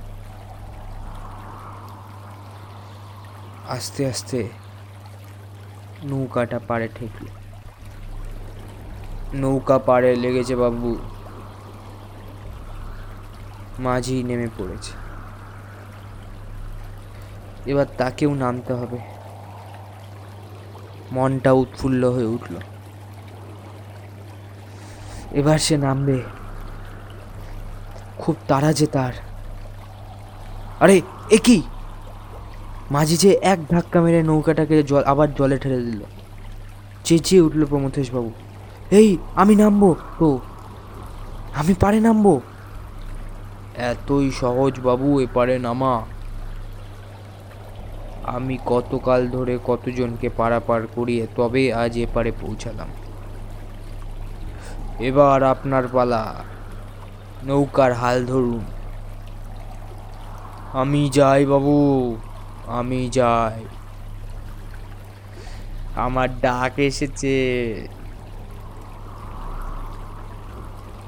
আস্তে 3.70 4.06
আস্তে 4.06 4.48
নৌকাটা 6.02 6.60
পাড়ে 6.68 6.88
ঠেকল। 6.88 7.26
নৌকা 9.34 9.78
পাড়ে 9.78 10.16
লেগেছে 10.16 10.56
বাবু। 10.56 10.98
মাঝি 13.78 14.22
নেমে 14.22 14.48
পড়েছে। 14.58 14.92
এবার 17.70 17.86
তাকেও 17.98 18.34
নামতে 18.34 18.72
হবে। 18.72 18.98
মনটা 21.12 21.52
উৎফুল্ল 21.52 22.04
হয়ে 22.04 22.26
উঠল। 22.26 22.54
এবার 25.32 25.58
সে 25.58 25.76
নামবে। 25.76 26.22
খুব 28.18 28.36
তাড়া 28.48 28.72
যে 28.72 28.86
তার। 28.86 29.12
আরে, 30.80 31.00
এ 31.30 31.38
কি? 31.38 31.62
মাঝি 32.90 33.16
যে 33.16 33.40
এক 33.42 33.58
ধাক্কা 33.70 34.00
মেরে 34.00 34.22
নৌকাটাকে 34.22 34.82
জল, 34.82 35.02
আবার 35.02 35.34
জলে 35.34 35.58
ঠেলে 35.58 35.80
দিল। 35.82 36.00
চেঁচিয়ে 37.04 37.42
উঠল 37.42 37.64
প্রমথেশ 37.64 38.10
বাবু 38.10 38.30
এই, 38.90 39.18
আমি 39.34 39.54
নামবো? 39.56 39.96
তো? 40.18 40.38
আমি 41.54 41.74
পারে 41.74 42.00
নামবো? 42.00 42.40
এতই 43.76 44.30
সহজ 44.30 44.80
বাবু 44.80 45.20
এপারে 45.20 45.58
নামা। 45.58 46.02
আমি 48.24 48.58
কতকাল 48.66 49.28
ধরে 49.28 49.58
কতজনকে 49.64 50.28
পারাপার 50.28 50.86
করিয়ে 50.94 51.26
তবে 51.36 51.72
আজ 51.72 51.98
এপারে 51.98 52.32
পৌঁছালাম। 52.40 52.88
এবার 55.00 55.42
আপনার 55.42 55.88
পালা। 55.88 56.34
নৌকার 57.44 57.92
হাল 57.92 58.26
ধরুন। 58.26 58.60
আমি 60.72 61.10
যাই 61.12 61.46
বাবু। 61.46 62.16
আমি 62.78 63.00
যাই। 63.12 63.64
আমার 65.96 66.28
ডাক 66.40 66.78
এসেছে। 66.78 67.36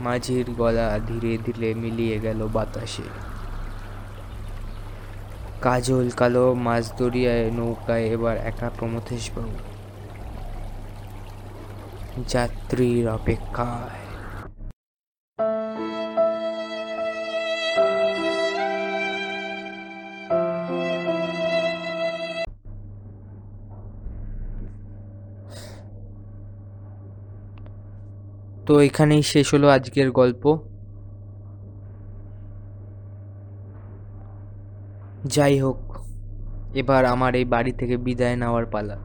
মাঝির 0.01 0.47
গলা 0.59 0.89
ধীরে 1.09 1.33
ধীরে 1.47 1.71
মিলিয়ে 1.75 2.17
গেল 2.21 2.41
বাতাসে। 2.53 3.07
কাজল 5.63 6.07
কালো 6.11 6.55
মাছ 6.55 6.85
দরিয়ায় 6.99 7.51
নৌকায় 7.51 8.05
এবার 8.05 8.37
একা 8.37 8.69
প্রমথেশ 8.79 9.31
বাবু 9.35 9.59
যাত্রীর 12.29 13.05
অপেক্ষায়। 13.09 14.02
তো 28.67 28.81
এখানেই 28.81 29.23
শেষ 29.23 29.55
হলো 29.55 29.69
আজকের 29.69 30.11
গল্প। 30.11 30.59
যাই 35.25 35.61
হোক, 35.61 35.81
এবার 36.75 37.05
আমার 37.05 37.35
এই 37.35 37.45
বাড়ি 37.45 37.73
থেকে 37.73 37.97
বিদায় 37.97 38.37
নেওয়ার 38.37 38.67
পালা। 38.67 38.99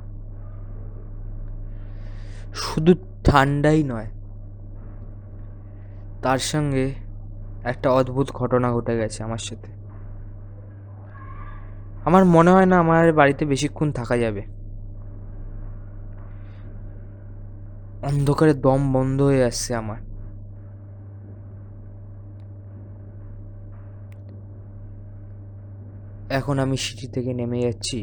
শুধু 2.53 2.93
ঠান্ডাই 3.23 3.83
নয়, 3.83 4.09
তার 6.21 6.37
সঙ্গে 6.37 6.93
একটা 7.63 7.91
অদ্ভুত 7.91 8.27
ঘটনা 8.31 8.71
ঘটে 8.73 8.97
গেছে 8.97 9.23
আমার 9.23 9.37
সাথে। 9.37 9.71
আমার 12.05 12.25
মনে 12.25 12.51
হয় 12.51 12.65
না 12.65 12.79
আমার 12.79 13.13
বাড়িতে 13.13 13.45
বেশিক্ষণ 13.45 13.91
থাকা 13.91 14.17
যাবে। 14.17 14.56
অন্ধকারে 18.07 18.53
দম 18.65 18.81
বন্ধ 18.95 19.17
হয়ে 19.29 19.43
আসছে 19.49 19.71
আমার। 19.81 19.99
এখন 26.37 26.55
আমি 26.63 26.77
সিঁড়ি 26.83 27.07
থেকে 27.15 27.31
নেমে 27.39 27.59
যাচ্ছি। 27.65 27.99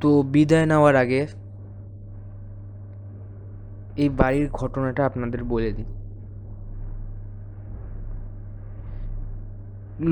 তো 0.00 0.08
বিদায় 0.32 0.66
নেওয়ার 0.70 0.94
আগে 1.02 1.22
এই 4.02 4.08
বাড়ির 4.20 4.46
ঘটনাটা 4.60 5.02
আপনাদের 5.08 5.40
বলে 5.52 5.70
দিই। 5.76 5.88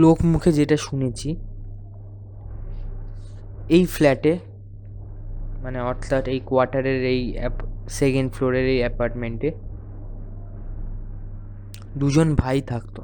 লোক 0.02 0.18
মুখে 0.30 0.50
যেটা 0.58 0.76
শুনেছি, 0.86 1.28
এই 3.76 3.84
ফ্ল্যাটে 3.94 4.32
মানে 5.62 5.78
অর্থাৎ 5.80 6.28
এই 6.28 6.40
কোয়ার্টারের 6.40 7.04
এই 7.04 7.38
সেকেন্ড 7.88 8.32
ফ্লোরের 8.32 8.66
এই 8.74 8.78
অ্যাপার্টমেন্টে 8.78 9.50
দুজন 11.96 12.28
ভাই 12.34 12.60
থাকতো। 12.62 13.02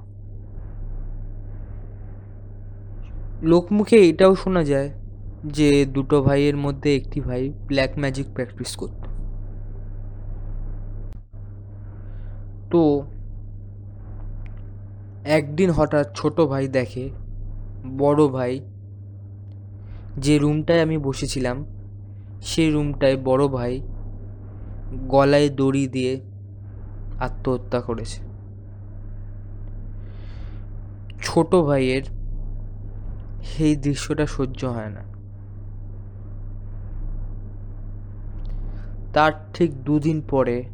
লোকমুখে 3.43 3.99
এটাও 4.09 4.35
শোনা 4.35 4.65
যায় 4.65 4.91
যে 5.45 5.87
দুটো 5.87 6.23
ভাইয়ের 6.23 6.57
মধ্যে 6.57 6.97
একটি 6.97 7.21
ভাই 7.21 7.43
ব্ল্যাক 7.69 7.93
ম্যাজিক 7.99 8.27
প্র্যাকটিস 8.35 8.71
করত। 8.77 9.03
তো 12.71 12.83
একদিন 15.25 15.71
হঠাৎ 15.71 16.07
ছোট 16.15 16.41
ভাই 16.41 16.69
দেখে, 16.69 17.05
বড় 17.99 18.29
ভাই, 18.29 18.61
যে 20.19 20.39
রুমটায় 20.39 20.83
আমি 20.83 20.99
বসেছিলাম 20.99 21.57
সেই 22.43 22.71
রুমটায় 22.71 23.17
বড় 23.17 23.49
ভাই 23.49 23.81
গলায় 25.09 25.49
দড়ি 25.49 25.89
দিয়ে 25.89 26.21
আত্মহত্যা 27.19 27.81
করেছে। 27.81 28.21
ছোট 31.23 31.55
ভাইয়ের 31.55 32.03
সেই 33.43 33.77
দৃশ্যটা 33.77 34.27
সহ্য 34.27 34.65
হয় 34.65 34.91
না। 34.91 35.01
তার 39.13 39.33
ঠিক 39.55 39.85
দুদিন 39.85 40.23
পরে 40.31 40.65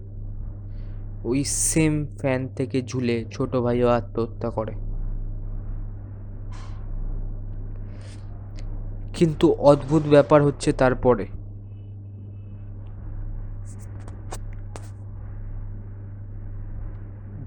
ওই 1.25 1.45
সেম 1.45 2.07
ফ্যান 2.21 2.49
থেকে 2.49 2.83
ঝুলে 2.83 3.25
ছোট 3.33 3.57
ভাইও 3.57 3.89
আত্মহত্যা 3.89 4.51
করে। 4.51 4.73
কিন্তু 9.15 9.53
অদ্ভুত 9.53 10.03
ব্যাপার 10.11 10.43
হচ্ছে 10.43 10.73
তারপরে 10.73 11.27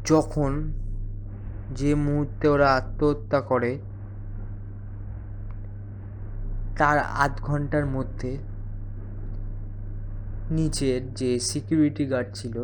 যখন 0.08 0.72
যে 1.76 1.92
মুহূর্তে 1.96 2.48
ওরা 2.48 2.68
আত্মহত্যা 2.76 3.42
করে, 3.42 3.72
তার 6.78 6.98
আধ 7.00 7.34
ঘণ্টার 7.42 7.86
মধ্যে 7.86 8.38
নিচের 10.52 11.14
যে 11.14 11.40
সিকিউরিটি 11.40 12.06
গার্ড 12.06 12.30
ছিল, 12.34 12.56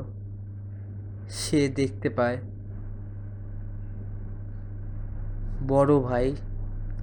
সে 1.29 1.69
দেখতে 1.69 2.09
পায় 2.09 2.37
বড় 5.67 5.99
ভাই 5.99 6.27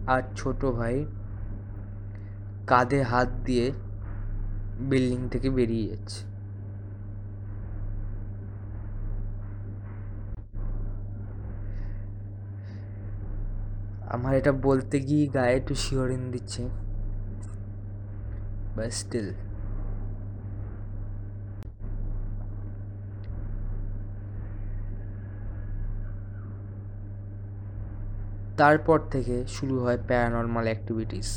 আর 0.07 0.23
ছোট 0.37 0.61
ভাই 0.65 0.97
কাঁধে 2.67 3.03
হাত 3.03 3.29
দিয়ে 3.45 3.67
বিল্ডিং 4.81 5.21
থেকে 5.29 5.51
বেরিয়ে 5.51 5.87
যাচ্ছে। 5.89 6.30
আমার 14.15 14.33
এটা 14.41 14.53
বলতে 14.67 14.97
গিয়ে 15.09 15.25
গায়ে 15.37 15.55
একটু 15.59 15.75
শিহরিন 15.83 16.23
দিচ্ছে। 16.31 16.63
বাট 18.77 18.91
স্টিল 19.01 19.29
তারপর 28.61 28.99
থেকে 29.13 29.35
শুরু 29.57 29.77
হয় 29.85 29.99
প্যারানর্মাল 30.09 30.67
অ্যাক্টিভিটিস 30.71 31.29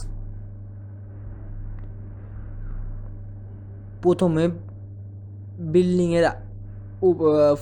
প্রথমে 4.03 4.43
বিল্ডিংয়ের 5.73 6.25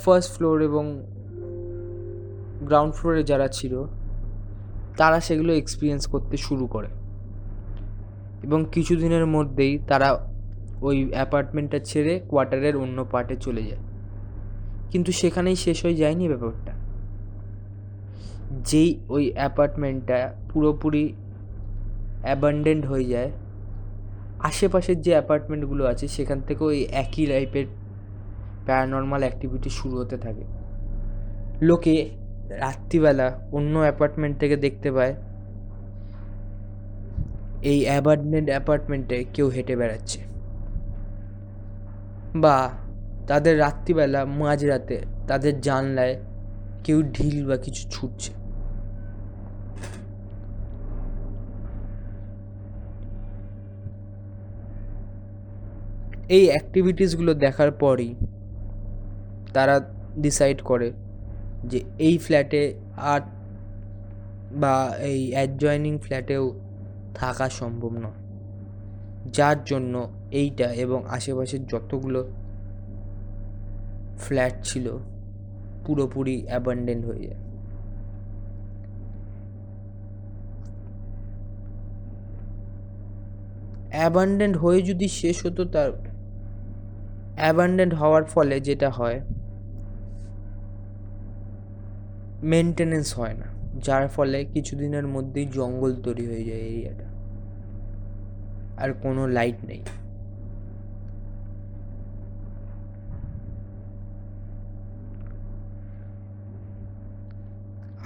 ফার্স্ট 0.04 0.30
ফ্লোর 0.36 0.58
এবং 0.70 0.86
গ্রাউন্ড 2.68 2.94
ফ্লোরে 2.98 3.22
যারা 3.24 3.48
ছিল 3.58 3.74
তারা 5.02 5.20
সেগুলো 5.20 5.52
এক্সপিরিয়েন্স 5.54 6.08
করতে 6.08 6.38
শুরু 6.38 6.68
করে। 6.68 6.88
এবং 8.44 8.66
কিছুদিনের 8.72 9.26
মধ্যেই 9.26 9.80
তারা 9.88 10.10
ওই 10.82 10.98
অ্যাপার্টমেন্টটা 11.12 11.80
ছেড়ে 11.80 12.14
কোয়ার্টারের 12.30 12.76
অন্য 12.76 13.06
পার্টে 13.12 13.36
চলে 13.36 13.64
যায়। 13.64 13.82
কিন্তু 14.92 15.12
সেখানেই 15.12 15.56
শেষ 15.56 15.86
হয়ে 15.86 15.96
যায়নি 15.96 16.28
ব্যাপারটা। 16.28 16.72
যেই 18.64 19.00
ওই 19.10 19.32
অ্যাপার্টমেন্টটা 19.34 20.36
পুরোপুরি 20.54 21.14
অ্যাবান্ডেন্ট 22.22 22.86
হয়ে 22.86 23.06
যায়, 23.06 23.32
আশেপাশের 24.40 25.02
যে 25.02 25.12
অ্যাপার্টমেন্টগুলো 25.12 25.86
আছে, 25.86 26.08
সেখান 26.08 26.42
থেকে 26.42 26.64
ওই 26.64 26.80
একই 26.84 27.26
টাইপের 27.26 27.66
প্যারানর্মাল 28.66 29.20
অ্যাক্টিভিটি 29.20 29.70
শুরু 29.70 29.98
হতে 29.98 30.18
থাকে। 30.18 30.44
লোকে 31.62 32.21
রাত্রিবেলা 32.60 33.40
অন্য 33.52 33.80
অ্যাপার্টমেন্ট 33.80 34.40
থেকে 34.40 34.56
দেখতে 34.56 34.92
পায়। 34.92 35.16
এই 37.62 37.86
অ্যাপার্টমেন্ট 37.86 38.50
অ্যাপার্টমেন্টে 38.50 39.26
কেউ 39.34 39.50
হেঁটে 39.50 39.76
বেড়াচ্ছে। 39.76 40.20
বা 42.36 42.70
তাদের 43.28 43.60
রাত্রিবেলা 43.60 44.26
মাঝরাতে 44.26 45.02
তাদের 45.28 45.62
জানলায় 45.62 46.16
কেউ 46.84 47.04
ঢিল 47.04 47.48
বা 47.48 47.58
কিছু 47.58 47.90
ছুটছে। 47.90 48.32
এই 56.30 56.50
অ্যাক্টিভিটিসগুলো 56.50 57.34
দেখার 57.34 57.72
পরই 57.72 58.16
তারা 59.54 59.94
ডিসাইড 60.18 60.62
করে 60.62 60.92
যে 61.64 61.84
এই 62.00 62.18
ফ্ল্যাটে 62.18 62.74
আর 62.98 63.22
বা 64.54 64.98
এই 65.02 65.32
অ্যাডজয়নিং 65.32 65.98
ফ্ল্যাটেও 65.98 66.54
থাকা 67.16 67.50
সম্ভব 67.50 67.92
নয়। 67.92 68.20
যার 69.32 69.64
জন্য 69.66 70.10
এইটা 70.32 70.74
এবং 70.74 71.04
আশেপাশের 71.10 71.66
যতগুলো 71.66 72.30
ফ্ল্যাট 74.18 74.54
ছিল 74.64 74.98
পুরোপুরি 75.86 76.46
অ্যাবান্ডেন্ট 76.48 77.06
হয়ে 77.06 77.28
যায়। 77.28 77.42
অ্যাবান্ডেন্ট 83.90 84.58
হয়ে 84.58 84.82
যদি 84.82 85.08
শেষ 85.08 85.46
হতো 85.46 85.66
তার 85.66 85.92
অ্যাবান্ডেন্ট 87.36 87.94
হওয়ার 87.94 88.24
ফলে 88.24 88.60
যেটা 88.60 88.90
হয় 88.90 89.22
মেনটেনেন্স 92.44 93.20
হয় 93.20 93.34
না, 93.34 93.46
যার 93.80 94.08
ফলে 94.08 94.46
কিছুদিনের 94.46 95.08
মধ্যেই 95.08 95.46
জঙ্গল 95.46 95.96
তৈরি 95.96 96.26
হয়ে 96.26 96.44
যায় 96.44 96.60
এরিয়াটা। 96.60 97.08
আর 98.78 98.94
কোনো 98.94 99.28
লাইট 99.28 99.56
নেই। 99.66 99.82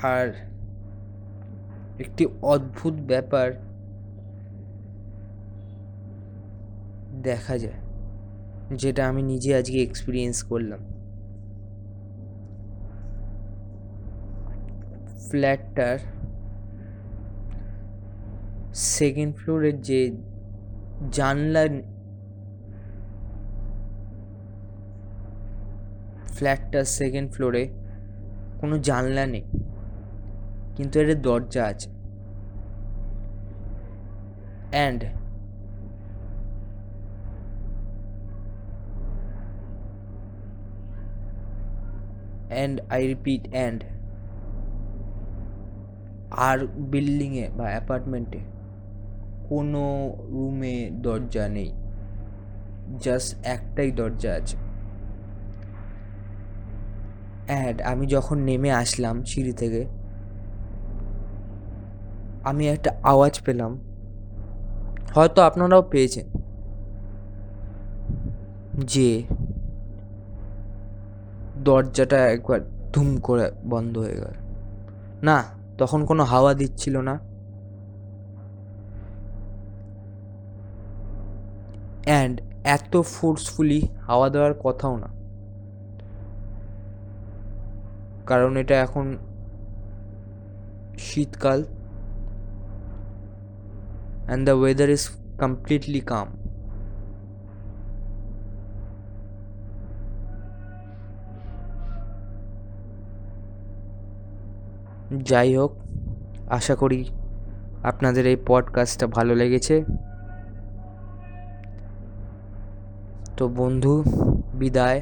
আর 0.04 0.28
একটি 2.00 2.28
অদ্ভুত 2.42 2.94
ব্যাপার 2.94 3.52
দেখা 7.24 7.58
যায়, 7.58 7.80
যেটা 8.76 9.08
আমি 9.08 9.22
নিজে 9.22 9.56
আজকে 9.56 9.84
এক্সপিরিয়েন্স 9.84 10.44
করলাম। 10.44 10.80
ফ্ল্যাটটার 15.30 16.00
সেকেন্ড 18.74 19.36
ফ্লোরের 19.36 19.82
যে 19.82 20.18
জানলা 21.12 21.68
ফ্ল্যাটটার 26.26 26.84
সেকেন্ড 26.84 27.32
ফ্লোরে 27.32 27.70
কোনো 28.62 28.78
জানলা 28.80 29.26
নেই। 29.26 29.44
কিন্তু 30.76 31.00
এর 31.00 31.22
দরজা 31.22 31.66
আছে। 31.66 31.90
And 34.72 35.04
and 42.50 42.82
I 42.90 43.08
repeat 43.08 43.48
and 43.52 43.84
আর 46.38 46.68
বিল্ডিংয়ে 46.68 47.50
বা 47.58 47.64
অ্যাপার্টমেন্টে 47.64 48.40
কোনো 49.50 50.14
রুমে 50.30 50.90
দরজা 50.92 51.48
নেই। 51.48 51.72
জাস্ট 53.04 53.46
একটাই 53.46 53.92
দরজা 53.92 54.34
আছে। 54.34 54.58
অ্যাড 57.48 57.82
আমি 57.82 58.08
যখন 58.08 58.38
নেমে 58.38 58.72
আসলাম 58.72 59.24
সিঁড়ি 59.24 59.52
থেকে, 59.52 59.86
আমি 62.44 62.68
একটা 62.68 62.96
আওয়াজ 63.04 63.42
পেলাম। 63.46 63.80
হয়তো 65.16 65.42
আপনারাও 65.42 65.82
পেয়েছেন 65.82 66.26
যে 68.84 69.24
দরজাটা 71.64 72.18
একবার 72.18 72.60
ধুম 72.94 73.18
করে 73.18 73.52
বন্ধ 73.66 73.98
হয়ে 73.98 74.16
গেল। 74.16 74.34
না 75.24 75.55
তখন 75.78 76.06
কোনো 76.06 76.24
হাওয়া 76.24 76.54
দিচ্ছিল 76.54 76.98
না। 76.98 77.20
অ্যান্ড 82.06 82.42
এত 82.64 83.02
ফোর্সফুলি 83.02 83.82
হাওয়া 84.02 84.30
দেওয়ার 84.30 84.54
কথাও 84.54 84.98
না। 84.98 85.08
কারণ 88.26 88.58
এটা 88.58 88.82
এখন 88.82 89.18
শীতকাল। 90.98 91.64
And 94.26 94.46
the 94.46 94.52
weather 94.52 94.90
is 94.90 95.10
completely 95.40 96.00
calm 96.00 96.28
যাই 105.24 105.58
হোক, 105.58 105.72
আশা 106.50 106.76
করি 106.76 107.06
আপনাদের 107.84 108.28
এই 108.28 108.38
পডকাস্টটা 108.46 109.08
ভালো 109.08 109.36
লেগেছে। 109.36 109.86
তো 113.38 113.48
বন্ধু, 113.48 114.04
বিদায়। 114.54 115.02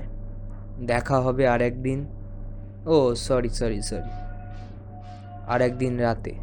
দেখা 0.80 1.22
হবে 1.22 1.48
আর 1.48 1.62
একদিন 1.62 2.06
ও 2.86 3.16
সরি 3.16 3.50
সরি 3.50 3.82
সরি 3.82 4.12
আর 5.48 5.62
একদিন 5.62 5.98
রাতে 5.98 6.34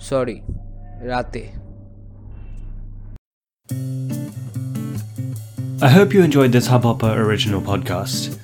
সরি 0.00 0.40
রাতে। 1.00 1.48
I 5.82 5.88
hope 5.88 6.14
you 6.14 6.22
enjoyed 6.22 6.52
this 6.52 6.68
Hubhopper 6.68 7.12
original 7.26 7.60
podcast. 7.60 8.43